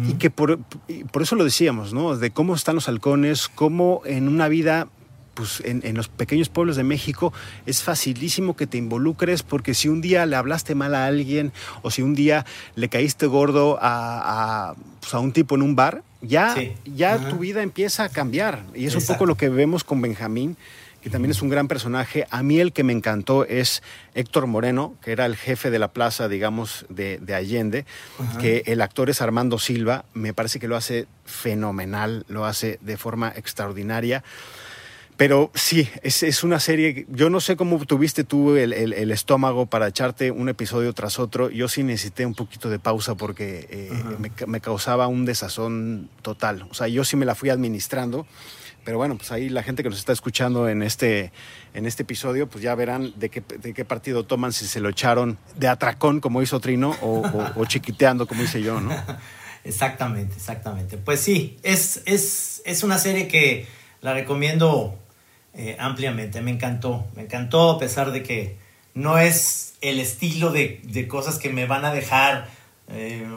y 0.05 0.15
que 0.15 0.29
por, 0.29 0.59
por, 1.13 1.21
eso 1.21 1.35
lo 1.35 1.45
decíamos, 1.45 1.93
¿no? 1.93 2.17
De 2.17 2.31
cómo 2.31 2.55
están 2.55 2.75
los 2.75 2.89
halcones, 2.89 3.47
cómo 3.47 4.01
en 4.05 4.27
una 4.27 4.49
vida 4.49 4.89
pues 5.37 5.61
en, 5.63 5.81
en, 5.85 5.95
los 5.95 6.07
pequeños 6.07 6.49
pueblos 6.49 6.77
de 6.77 6.83
México 6.83 7.31
es 7.67 7.83
facilísimo 7.83 8.55
que 8.55 8.65
te 8.65 8.79
involucres 8.79 9.43
porque 9.43 9.75
si 9.75 9.87
un 9.87 10.01
día 10.01 10.25
le 10.25 10.35
hablaste 10.35 10.73
mal 10.73 10.95
a 10.95 11.05
alguien 11.05 11.53
o 11.83 11.91
si 11.91 12.01
un 12.01 12.15
día 12.15 12.43
le 12.73 12.89
caíste 12.89 13.27
gordo 13.27 13.77
a, 13.79 14.71
a, 14.71 14.75
pues 14.99 15.13
a 15.13 15.19
un 15.19 15.33
tipo 15.33 15.53
en 15.53 15.61
un 15.61 15.75
bar, 15.75 16.01
ya, 16.23 16.55
ya 16.85 17.29
tu 17.29 17.37
vida 17.37 17.61
empieza 17.61 18.05
a 18.05 18.09
cambiar. 18.09 18.63
Y 18.73 18.87
es 18.87 18.95
un 18.95 19.05
poco 19.05 19.27
lo 19.27 19.35
que 19.35 19.49
vemos 19.49 19.83
con 19.83 20.01
Benjamín 20.01 20.57
que 21.01 21.11
también 21.11 21.31
es 21.31 21.41
un 21.41 21.49
gran 21.49 21.67
personaje. 21.67 22.25
A 22.31 22.43
mí 22.43 22.59
el 22.59 22.73
que 22.73 22.83
me 22.83 22.91
encantó 22.91 23.45
es 23.45 23.83
Héctor 24.13 24.47
Moreno, 24.47 24.95
que 25.01 25.11
era 25.11 25.25
el 25.25 25.37
jefe 25.37 25.69
de 25.69 25.79
la 25.79 25.89
plaza, 25.89 26.27
digamos, 26.27 26.85
de, 26.89 27.21
Allende, 27.33 27.85
que 28.41 28.63
el 28.65 28.81
actor 28.81 29.09
es 29.09 29.21
Armando 29.21 29.59
Silva, 29.59 30.05
me 30.13 30.33
parece 30.33 30.59
que 30.59 30.67
lo 30.67 30.75
hace 30.75 31.07
fenomenal, 31.25 32.25
lo 32.27 32.45
hace 32.45 32.79
de 32.81 32.97
forma 32.97 33.31
extraordinaria. 33.35 34.23
Pero 35.17 35.51
sí, 35.55 35.89
es, 36.03 36.43
una 36.43 36.59
serie, 36.59 37.07
yo 37.09 37.29
no 37.29 37.39
sé 37.39 37.55
cómo 37.55 37.83
tuviste 37.85 38.23
tú 38.23 38.55
el, 38.55 39.11
estómago 39.11 39.65
para 39.65 39.87
echarte 39.87 40.29
un 40.29 40.47
episodio 40.47 40.93
tras 40.93 41.17
otro, 41.17 41.49
yo 41.49 41.67
sí 41.67 41.83
necesité 41.83 42.25
un 42.25 42.35
poquito 42.35 42.69
de 42.69 42.77
pausa 42.77 43.15
porque 43.15 43.67
eh, 43.69 43.91
me, 44.19 44.31
me, 44.45 44.61
causaba 44.61 45.07
un 45.07 45.25
desazón 45.25 46.09
total, 46.21 46.67
o 46.69 46.75
sea, 46.75 46.87
yo 46.87 47.03
sí 47.03 47.15
me 47.15 47.25
la 47.25 47.33
fui 47.33 47.49
administrando 47.49 48.27
pero 48.87 48.99
bueno, 48.99 49.17
pues 49.17 49.33
ahí 49.33 49.49
la 49.49 49.63
gente 49.63 49.83
que 49.83 49.89
nos 49.89 49.99
está 49.99 50.13
escuchando 50.13 50.69
en 50.69 50.81
este, 50.81 51.33
en 51.73 51.85
este 51.85 52.03
episodio, 52.03 52.47
pues 52.47 52.63
ya 52.63 52.73
verán 52.73 53.11
de 53.17 53.27
qué, 53.27 53.41
de 53.41 53.73
qué 53.73 53.83
partido 53.83 54.23
toman, 54.23 54.53
si 54.53 54.65
se 54.65 54.79
lo 54.79 54.87
echaron 54.87 55.37
de 55.57 55.67
atracón, 55.67 56.21
como 56.21 56.41
hizo 56.41 56.61
Trino, 56.61 56.95
o, 57.01 57.65
chiquiteando, 57.65 58.27
como 58.27 58.43
hice 58.43 58.61
yo, 58.61 58.79
¿no? 58.79 58.95
Exactamente, 59.65 60.35
exactamente. 60.37 60.97
Pues 60.97 61.19
sí, 61.19 61.59
es, 61.63 62.01
es, 62.05 62.61
es 62.63 62.83
una 62.83 62.97
serie 62.97 63.27
que 63.27 63.67
la 63.99 64.13
recomiendo 64.13 64.97
eh, 65.57 65.75
ampliamente. 65.79 66.39
Me 66.41 66.51
encantó, 66.51 67.07
me 67.15 67.23
encantó, 67.23 67.71
a 67.71 67.79
pesar 67.79 68.11
de 68.11 68.23
que 68.23 68.57
no 68.93 69.17
es 69.17 69.73
el 69.81 69.99
estilo 69.99 70.51
de, 70.51 70.81
de 70.83 71.07
cosas 71.07 71.37
que 71.39 71.49
me 71.49 71.65
van 71.65 71.83
a 71.83 71.93
dejar 71.93 72.47
eh, 72.89 73.27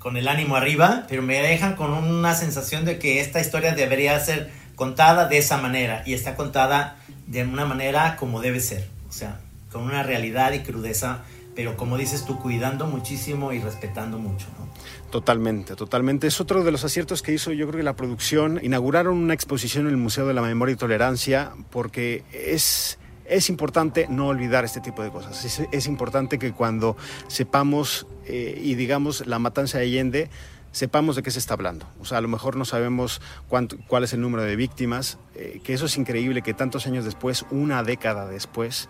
con 0.00 0.16
el 0.16 0.26
ánimo 0.26 0.56
arriba, 0.56 1.04
pero 1.08 1.22
me 1.22 1.40
dejan 1.40 1.76
con 1.76 1.92
una 1.92 2.34
sensación 2.34 2.84
de 2.84 2.98
que 2.98 3.20
esta 3.20 3.40
historia 3.40 3.72
debería 3.74 4.18
ser 4.18 4.50
contada 4.74 5.28
de 5.28 5.38
esa 5.38 5.56
manera 5.56 6.02
y 6.04 6.14
está 6.14 6.34
contada 6.34 6.96
de 7.28 7.44
una 7.44 7.64
manera 7.64 8.16
como 8.16 8.40
debe 8.40 8.58
ser, 8.60 8.88
o 9.08 9.12
sea, 9.12 9.38
con 9.70 9.82
una 9.82 10.02
realidad 10.02 10.52
y 10.52 10.60
crudeza, 10.60 11.22
pero 11.58 11.76
como 11.76 11.98
dices 11.98 12.24
tú, 12.24 12.38
cuidando 12.38 12.86
muchísimo 12.86 13.52
y 13.52 13.58
respetando 13.58 14.16
mucho, 14.16 14.46
¿no? 14.60 14.68
Totalmente, 15.10 15.74
totalmente. 15.74 16.28
Es 16.28 16.40
otro 16.40 16.62
de 16.62 16.70
los 16.70 16.84
aciertos 16.84 17.20
que 17.20 17.32
hizo 17.32 17.50
yo 17.50 17.66
creo 17.66 17.78
que 17.78 17.82
la 17.82 17.96
producción. 17.96 18.60
Inauguraron 18.62 19.18
una 19.18 19.34
exposición 19.34 19.86
en 19.86 19.90
el 19.90 19.96
Museo 19.96 20.24
de 20.28 20.34
la 20.34 20.42
Memoria 20.42 20.74
y 20.74 20.76
Tolerancia 20.76 21.50
porque 21.70 22.22
es, 22.32 23.00
es 23.24 23.48
importante 23.48 24.06
no 24.08 24.28
olvidar 24.28 24.64
este 24.64 24.80
tipo 24.80 25.02
de 25.02 25.10
cosas. 25.10 25.44
Es, 25.44 25.66
es 25.72 25.88
importante 25.88 26.38
que 26.38 26.52
cuando 26.52 26.96
sepamos 27.26 28.06
eh, 28.26 28.56
y 28.62 28.76
digamos 28.76 29.26
la 29.26 29.40
matanza 29.40 29.78
de 29.78 29.84
Allende, 29.86 30.30
sepamos 30.70 31.16
de 31.16 31.24
qué 31.24 31.32
se 31.32 31.40
está 31.40 31.54
hablando. 31.54 31.88
O 32.00 32.04
sea, 32.04 32.18
a 32.18 32.20
lo 32.20 32.28
mejor 32.28 32.54
no 32.54 32.66
sabemos 32.66 33.20
cuánto, 33.48 33.78
cuál 33.88 34.04
es 34.04 34.12
el 34.12 34.20
número 34.20 34.44
de 34.44 34.54
víctimas, 34.54 35.18
eh, 35.34 35.60
que 35.64 35.74
eso 35.74 35.86
es 35.86 35.96
increíble 35.98 36.42
que 36.42 36.54
tantos 36.54 36.86
años 36.86 37.04
después, 37.04 37.46
una 37.50 37.82
década 37.82 38.28
después, 38.28 38.88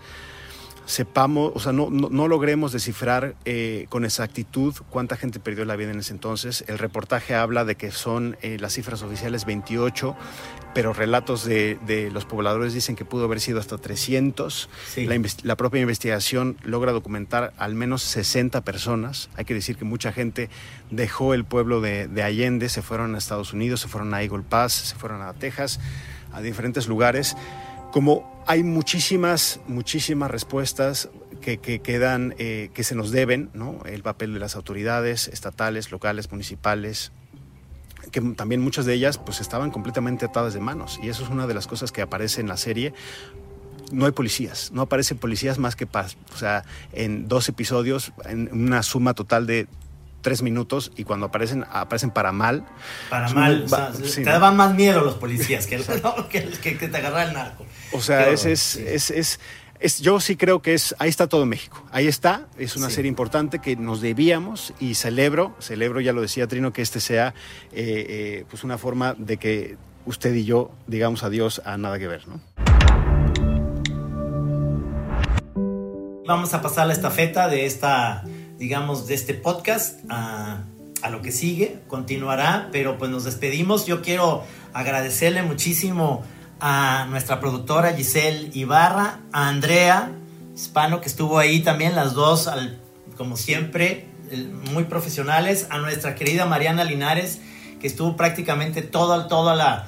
sepamos, 0.89 1.53
o 1.55 1.61
sea, 1.61 1.73
no, 1.73 1.91
no, 1.91 2.29
logremos 2.29 2.73
descifrar 2.73 3.37
eh, 3.45 3.85
con 3.91 4.07
exactitud 4.07 4.75
cuánta 4.89 5.17
gente 5.17 5.39
perdió 5.39 5.67
la 5.67 5.77
vida 5.77 5.91
en 5.91 5.99
ese 5.99 6.15
entonces. 6.15 6.65
El 6.67 6.79
reportaje 6.79 7.35
habla 7.35 7.67
de 7.67 7.75
que 7.75 7.91
son 7.91 8.39
eh, 8.41 8.57
las 8.59 8.73
cifras 8.73 9.03
oficiales 9.03 9.45
28, 9.45 10.17
pero 10.73 10.95
relatos 10.95 11.45
de, 11.45 11.79
de, 11.87 12.11
los 12.11 12.25
pobladores 12.25 12.73
dicen 12.73 12.97
que 12.97 13.05
pudo 13.05 13.27
haber 13.27 13.41
sido 13.41 13.61
hasta 13.61 13.77
300. 13.77 14.71
La, 14.97 15.21
la, 15.43 15.57
propia 15.57 15.83
investigación 15.83 16.57
logra 16.63 16.93
documentar 16.93 17.53
al 17.59 17.75
menos 17.75 18.03
60 18.05 18.63
personas. 18.63 19.29
Hay 19.37 19.45
que 19.45 19.53
decir 19.53 19.77
que 19.77 19.85
mucha 19.85 20.11
gente 20.11 20.49
dejó 20.91 21.35
el 21.35 21.45
pueblo 21.45 21.83
de, 21.83 22.09
de 22.09 22.23
Allende, 22.23 22.71
se 22.71 22.81
fueron 22.81 23.15
a 23.15 23.19
Estados 23.19 23.53
Unidos, 23.53 23.81
se 23.81 23.89
fueron 23.89 24.15
a 24.15 24.23
Eagle 24.23 24.43
Pass, 24.49 24.73
se 24.73 24.97
fueron 24.97 25.21
a 25.21 25.35
Texas, 25.35 25.81
a 26.33 26.41
diferentes 26.41 26.89
lugares. 26.89 27.37
Como 27.93 28.43
hay 28.47 28.63
muchísimas, 28.63 29.61
muchísimas 29.67 30.31
respuestas 30.31 31.09
que, 31.41 31.59
quedan, 31.59 32.35
eh, 32.39 32.71
que 32.75 32.85
se 32.85 32.95
nos 32.95 33.11
deben, 33.11 33.51
¿no? 33.55 33.81
El 33.87 34.03
papel 34.03 34.35
de 34.35 34.41
las 34.41 34.57
autoridades 34.57 35.29
estatales, 35.29 35.91
locales, 35.91 36.31
municipales, 36.31 37.13
que 38.11 38.21
también 38.21 38.61
muchas 38.61 38.87
de 38.87 38.95
ellas 38.95 39.19
pues 39.19 39.41
estaban 39.41 39.71
completamente 39.71 40.25
atadas 40.25 40.55
de 40.55 40.61
manos 40.61 40.99
y 41.03 41.09
eso 41.09 41.25
es 41.25 41.31
una 41.31 41.47
de 41.47 41.55
las 41.55 41.67
cosas 41.67 41.93
que 41.93 42.01
aparece 42.01 42.41
en 42.41 42.49
la 42.49 42.57
serie 42.57 42.95
no 43.93 44.07
hay 44.07 44.13
policías, 44.13 44.71
no 44.73 44.83
aparecen 44.83 45.19
policías 45.19 45.59
más 45.59 45.77
que 45.77 45.85
o 45.85 46.37
sea, 46.37 46.65
en 46.93 47.29
dos 47.29 47.49
episodios, 47.49 48.13
en 48.25 48.51
una 48.53 48.83
suma 48.83 49.15
total 49.15 49.47
de 49.47 49.67
tres 50.21 50.43
minutos 50.43 50.93
y 50.97 51.05
cuando 51.05 51.27
aparecen, 51.27 51.65
aparecen 51.71 52.11
para 52.11 52.33
mal. 52.33 52.65
Para 53.11 53.29
mal, 53.31 53.67
te 54.15 54.23
daban 54.25 54.57
más 54.57 54.75
miedo 54.75 55.01
los 55.03 55.15
policías 55.15 55.67
que, 55.67 55.79
que, 56.63 56.89
te 56.89 56.97
agarra 56.97 57.25
el 57.25 57.33
narco. 57.35 57.67
O 57.93 58.01
sea, 58.01 58.29
es, 58.31 58.45
es, 58.45 59.39
es, 59.81 60.01
yo 60.01 60.21
sí 60.21 60.37
creo 60.37 60.61
que 60.61 60.75
es, 60.75 60.95
ahí 60.99 61.09
está 61.09 61.29
todo 61.29 61.47
México, 61.47 61.85
ahí 61.93 62.09
está, 62.09 62.47
es 62.59 62.77
una 62.77 62.91
serie 62.91 63.09
importante 63.09 63.61
que 63.61 63.77
nos 63.77 64.01
debíamos 64.01 64.75
y 64.81 64.95
celebro, 64.95 65.55
celebro, 65.61 66.01
ya 66.01 66.13
lo 66.13 66.21
decía 66.21 66.47
Trino, 66.49 66.73
que 66.73 66.83
este 66.83 67.01
sea 67.01 67.35
eh, 67.73 68.07
eh, 68.09 68.45
pues 68.51 68.65
una 68.65 68.77
forma 68.77 69.15
de 69.17 69.37
que 69.37 69.77
usted 70.05 70.35
y 70.35 70.45
yo 70.45 70.73
digamos 70.87 71.23
adiós 71.23 71.63
a 71.65 71.77
nada 71.77 71.99
que 71.99 72.09
ver, 72.09 72.27
¿no? 72.27 72.41
Vamos 76.27 76.53
a 76.53 76.61
pasar 76.61 76.87
la 76.87 76.93
estafeta 76.93 77.49
de 77.49 77.65
esta 77.65 78.23
digamos, 78.59 79.07
de 79.07 79.15
este 79.15 79.35
podcast 79.35 80.01
a, 80.09 80.65
a, 81.03 81.11
lo 81.11 81.23
que 81.23 81.33
sigue. 81.33 81.81
Continuará, 81.87 82.69
pero 82.73 82.99
pues 82.99 83.11
nos 83.11 83.25
despedimos. 83.25 83.87
Yo 83.87 84.03
quiero 84.03 84.43
agradecerle 84.73 85.43
muchísimo 85.43 86.23
a 86.61 87.07
nuestra 87.09 87.41
productora 87.41 87.95
Giselle 87.95 88.51
Ibarra, 88.53 89.21
a 89.33 89.49
Andrea 89.49 90.11
Hispano, 90.55 91.01
que 91.01 91.09
estuvo 91.09 91.39
ahí 91.39 91.61
también, 91.61 91.95
las 91.95 92.15
dos, 92.15 92.49
al, 92.49 92.81
como 93.17 93.37
siempre, 93.37 94.09
muy 94.73 94.85
profesionales, 94.85 95.69
a 95.71 95.79
nuestra 95.79 96.15
querida 96.15 96.47
Mariana 96.47 96.85
Linares, 96.85 97.41
que 97.81 97.87
estuvo 97.87 98.17
prácticamente 98.17 98.83
todo, 98.83 99.27
todo 99.29 99.55
la, 99.55 99.87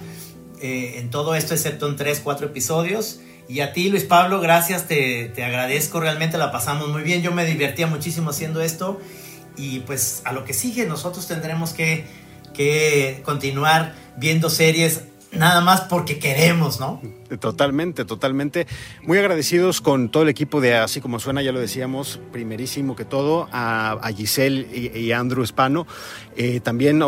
eh, 0.61 0.95
en 0.99 1.11
todo 1.11 1.35
esto, 1.35 1.55
excepto 1.55 1.89
en 1.89 1.97
tres, 1.97 2.21
cuatro 2.21 2.47
episodios. 2.47 3.21
Y 3.51 3.63
a 3.63 3.73
ti, 3.73 3.89
Luis 3.89 4.05
Pablo, 4.05 4.41
gracias, 4.41 4.87
te, 4.87 5.33
agradezco, 5.43 5.99
realmente 5.99 6.39
la 6.39 6.53
pasamos 6.53 6.89
muy 6.89 7.03
bien, 7.03 7.21
yo 7.21 7.33
me 7.33 7.45
divertía 7.45 7.89
muchísimo 7.89 8.31
haciendo 8.31 8.61
esto 8.61 9.01
y 9.57 9.81
pues 9.81 10.23
a 10.25 10.33
lo 10.33 10.45
que 10.45 10.55
sigue 10.55 10.87
nosotros 10.87 11.27
tendremos 11.27 11.73
que, 11.73 12.05
que 12.55 13.23
continuar 13.25 13.93
viendo 14.17 14.51
series 14.51 15.01
nada 15.33 15.61
más 15.61 15.83
porque 15.83 16.19
queremos, 16.19 16.81
¿no? 16.81 17.01
Totalmente, 17.39 18.05
totalmente. 18.05 18.67
Muy 19.03 19.19
agradecidos 19.19 19.81
con 19.81 20.09
todo 20.09 20.25
el 20.25 20.29
equipo 20.29 20.61
de 20.61 20.77
Así 20.77 21.01
como 21.01 21.21
suena, 21.21 21.43
ya 21.43 21.53
lo 21.53 21.61
decíamos, 21.61 22.21
primerísimo 22.33 22.97
que 22.97 23.05
todo, 23.05 23.49
a, 23.53 23.99
Giselle 24.17 24.67
y, 24.73 25.13
a 25.13 25.21
Andrew 25.21 25.45
Espano. 25.45 25.87
Eh, 26.37 26.61
también, 26.61 27.03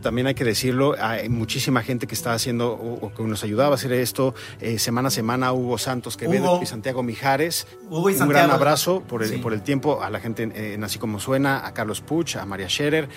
también 0.00 0.26
hay 0.28 0.34
que 0.34 0.44
decirlo, 0.44 0.94
hay 0.98 1.28
muchísima 1.28 1.82
gente 1.82 2.06
que 2.06 2.14
está 2.14 2.32
haciendo 2.32 2.72
o, 2.72 3.12
que 3.12 3.22
nos 3.24 3.42
ayudaba 3.44 3.72
a 3.72 3.74
hacer 3.74 3.92
esto 3.92 4.34
eh, 4.60 4.78
semana 4.78 5.08
a 5.08 5.10
semana. 5.10 5.52
Hugo 5.52 5.78
Santos 5.78 6.16
Quevedo 6.16 6.60
y 6.62 6.66
Santiago 6.66 7.02
Mijares. 7.02 7.66
Hugo 7.90 8.10
y 8.10 8.14
Un 8.14 8.28
gran 8.28 8.50
abrazo 8.50 9.02
por 9.02 9.22
el, 9.22 9.40
por 9.40 9.52
el 9.52 9.62
tiempo 9.62 10.02
a 10.02 10.10
la 10.10 10.20
gente 10.20 10.44
en 10.54 10.84
Así 10.84 10.98
como 10.98 11.20
suena, 11.20 11.66
a 11.66 11.74
Carlos 11.74 12.00
Puch, 12.00 12.36
a 12.36 12.46
María 12.46 12.68
Scherer, 12.68 13.08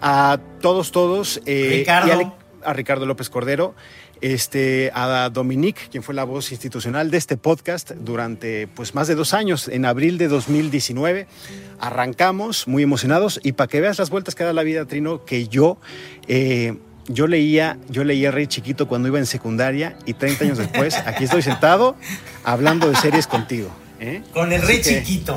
a 0.00 0.38
todos, 0.60 0.92
todos. 0.92 1.40
Eh, 1.46 1.78
Ricardo 1.80 2.41
a 2.64 2.72
Ricardo 2.72 3.06
López 3.06 3.30
Cordero, 3.30 3.74
este, 4.20 4.90
a 4.94 5.30
Dominique, 5.30 5.82
quien 5.90 6.02
fue 6.02 6.14
la 6.14 6.24
voz 6.24 6.52
institucional 6.52 7.10
de 7.10 7.18
este 7.18 7.36
podcast 7.36 7.92
durante 7.92 8.68
pues, 8.68 8.94
más 8.94 9.08
de 9.08 9.14
dos 9.14 9.34
años, 9.34 9.68
en 9.68 9.84
abril 9.84 10.18
de 10.18 10.28
2019. 10.28 11.26
Arrancamos 11.80 12.68
muy 12.68 12.82
emocionados 12.82 13.40
y 13.42 13.52
para 13.52 13.68
que 13.68 13.80
veas 13.80 13.98
las 13.98 14.10
vueltas 14.10 14.34
que 14.34 14.44
da 14.44 14.52
la 14.52 14.62
vida, 14.62 14.84
Trino, 14.86 15.24
que 15.24 15.48
yo... 15.48 15.78
Eh, 16.28 16.76
yo 17.08 17.26
leía, 17.26 17.78
yo 17.88 18.04
leía 18.04 18.30
Rey 18.30 18.46
Chiquito 18.46 18.86
cuando 18.86 19.08
iba 19.08 19.18
en 19.18 19.26
secundaria 19.26 19.96
y 20.06 20.14
30 20.14 20.44
años 20.44 20.58
después 20.58 20.94
aquí 21.04 21.24
estoy 21.24 21.42
sentado 21.42 21.96
hablando 22.44 22.88
de 22.88 22.94
series 22.94 23.26
contigo. 23.26 23.70
¿eh? 24.02 24.22
Con 24.32 24.52
el 24.52 24.62
Rey 24.62 24.80
Chiquito. 24.82 25.36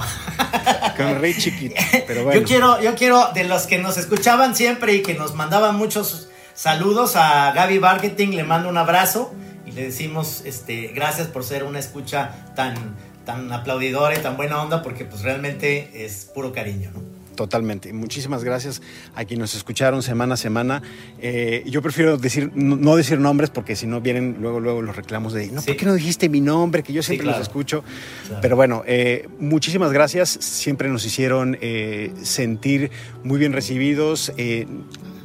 Con 0.98 1.08
el 1.08 1.20
Rey 1.20 1.36
Chiquito. 1.38 1.76
Pero 2.08 2.24
bueno. 2.24 2.40
Yo 2.40 2.48
quiero, 2.48 2.82
yo 2.82 2.96
quiero 2.96 3.32
de 3.34 3.44
los 3.44 3.68
que 3.68 3.78
nos 3.78 3.98
escuchaban 3.98 4.56
siempre 4.56 4.94
y 4.94 5.02
que 5.02 5.14
nos 5.14 5.36
mandaban 5.36 5.76
muchos 5.76 6.30
Saludos 6.56 7.18
a 7.18 7.52
Gaby 7.52 7.80
Marketing, 7.82 8.30
le 8.30 8.46
mando 8.46 8.70
un 8.70 8.78
abrazo 8.78 9.34
y 9.66 9.72
le 9.72 9.84
decimos 9.84 10.42
este, 10.46 10.88
gracias 10.96 11.28
por 11.28 11.44
ser 11.44 11.66
una 11.66 11.80
escucha 11.80 12.54
tan, 12.56 12.96
tan 13.26 13.52
aplaudidora 13.52 14.18
y 14.18 14.22
tan 14.22 14.38
buena 14.38 14.62
onda, 14.64 14.82
porque 14.82 15.04
pues 15.04 15.22
realmente 15.22 16.06
es 16.06 16.24
puro 16.34 16.54
cariño, 16.54 16.92
¿no? 16.94 17.02
Totalmente. 17.36 17.92
Muchísimas 17.92 18.46
gracias 18.46 18.82
a 19.16 19.26
quienes 19.26 19.42
nos 19.42 19.56
escucharon 19.56 20.02
semana 20.02 20.36
a 20.36 20.38
semana. 20.38 20.82
Eh, 21.20 21.66
yo 21.66 21.82
prefiero 21.82 22.18
decir, 22.18 22.50
no, 22.56 22.96
decir 22.96 23.20
nombres 23.20 23.50
porque 23.50 23.76
si 23.76 23.86
no 23.86 24.00
vienen 24.00 24.38
luego, 24.40 24.62
luego 24.62 24.82
los 24.82 24.96
reclamos 24.96 25.34
de, 25.34 25.48
no, 25.48 25.62
¿por 25.62 25.76
qué 25.76 25.86
no 25.86 25.94
dijiste 25.94 26.30
mi 26.30 26.40
nombre? 26.40 26.84
Que 26.84 26.94
yo 26.94 27.04
siempre 27.04 27.28
los 27.28 27.42
escucho. 27.42 27.84
Pero 28.42 28.56
bueno, 28.56 28.84
eh, 28.88 29.28
muchísimas 29.40 29.92
gracias. 29.92 30.30
Siempre 30.30 30.88
nos 30.88 31.06
hicieron 31.06 31.58
eh, 31.60 32.14
sentir 32.24 32.92
muy 33.26 33.40
bien 33.40 33.52
recibidos. 33.52 34.32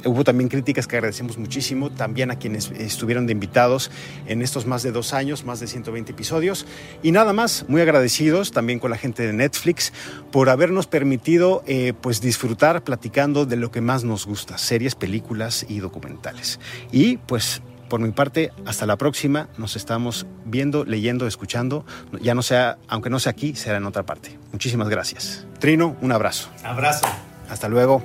Hubo 0.05 0.23
también 0.23 0.49
críticas 0.49 0.87
que 0.87 0.97
agradecemos 0.97 1.37
muchísimo, 1.37 1.89
también 1.89 2.31
a 2.31 2.37
quienes 2.37 2.71
estuvieron 2.71 3.25
de 3.25 3.33
invitados 3.33 3.91
en 4.27 4.41
estos 4.41 4.65
más 4.65 4.83
de 4.83 4.91
dos 4.91 5.13
años, 5.13 5.45
más 5.45 5.59
de 5.59 5.67
120 5.67 6.11
episodios. 6.11 6.65
Y 7.03 7.11
nada 7.11 7.33
más, 7.33 7.65
muy 7.67 7.81
agradecidos 7.81 8.51
también 8.51 8.79
con 8.79 8.91
la 8.91 8.97
gente 8.97 9.25
de 9.25 9.33
Netflix 9.33 9.93
por 10.31 10.49
habernos 10.49 10.87
permitido 10.87 11.63
eh, 11.67 11.93
pues 11.99 12.21
disfrutar 12.21 12.83
platicando 12.83 13.45
de 13.45 13.55
lo 13.55 13.71
que 13.71 13.81
más 13.81 14.03
nos 14.03 14.25
gusta, 14.25 14.57
series, 14.57 14.95
películas 14.95 15.65
y 15.67 15.79
documentales. 15.79 16.59
Y 16.91 17.17
pues 17.17 17.61
por 17.91 17.99
mi 17.99 18.11
parte, 18.11 18.53
hasta 18.65 18.85
la 18.85 18.95
próxima. 18.95 19.49
Nos 19.57 19.75
estamos 19.75 20.25
viendo, 20.45 20.85
leyendo, 20.85 21.27
escuchando. 21.27 21.85
Ya 22.21 22.33
no 22.33 22.41
sea, 22.41 22.77
aunque 22.87 23.09
no 23.09 23.19
sea 23.19 23.31
aquí, 23.33 23.53
será 23.53 23.79
en 23.79 23.85
otra 23.85 24.03
parte. 24.03 24.39
Muchísimas 24.53 24.87
gracias. 24.87 25.45
Trino, 25.59 25.97
un 25.99 26.13
abrazo. 26.13 26.49
Abrazo. 26.63 27.05
Hasta 27.49 27.67
luego. 27.67 28.01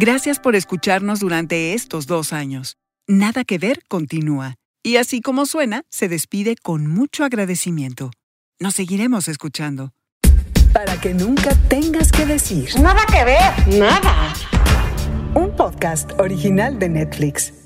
Gracias 0.00 0.38
por 0.38 0.54
escucharnos 0.54 1.18
durante 1.18 1.74
estos 1.74 2.06
dos 2.06 2.32
años. 2.32 2.76
Nada 3.08 3.42
que 3.42 3.58
ver 3.58 3.82
continúa. 3.88 4.54
Y 4.84 4.96
así 4.96 5.20
como 5.20 5.44
suena, 5.44 5.82
se 5.90 6.08
despide 6.08 6.54
con 6.54 6.86
mucho 6.86 7.24
agradecimiento. 7.24 8.12
Nos 8.60 8.74
seguiremos 8.74 9.26
escuchando. 9.26 9.90
Para 10.72 11.00
que 11.00 11.14
nunca 11.14 11.52
tengas 11.68 12.12
que 12.12 12.26
decir. 12.26 12.68
Nada 12.80 13.00
que 13.10 13.24
ver. 13.24 13.76
Nada. 13.76 14.32
Un 15.34 15.56
podcast 15.56 16.12
original 16.20 16.78
de 16.78 16.90
Netflix. 16.90 17.57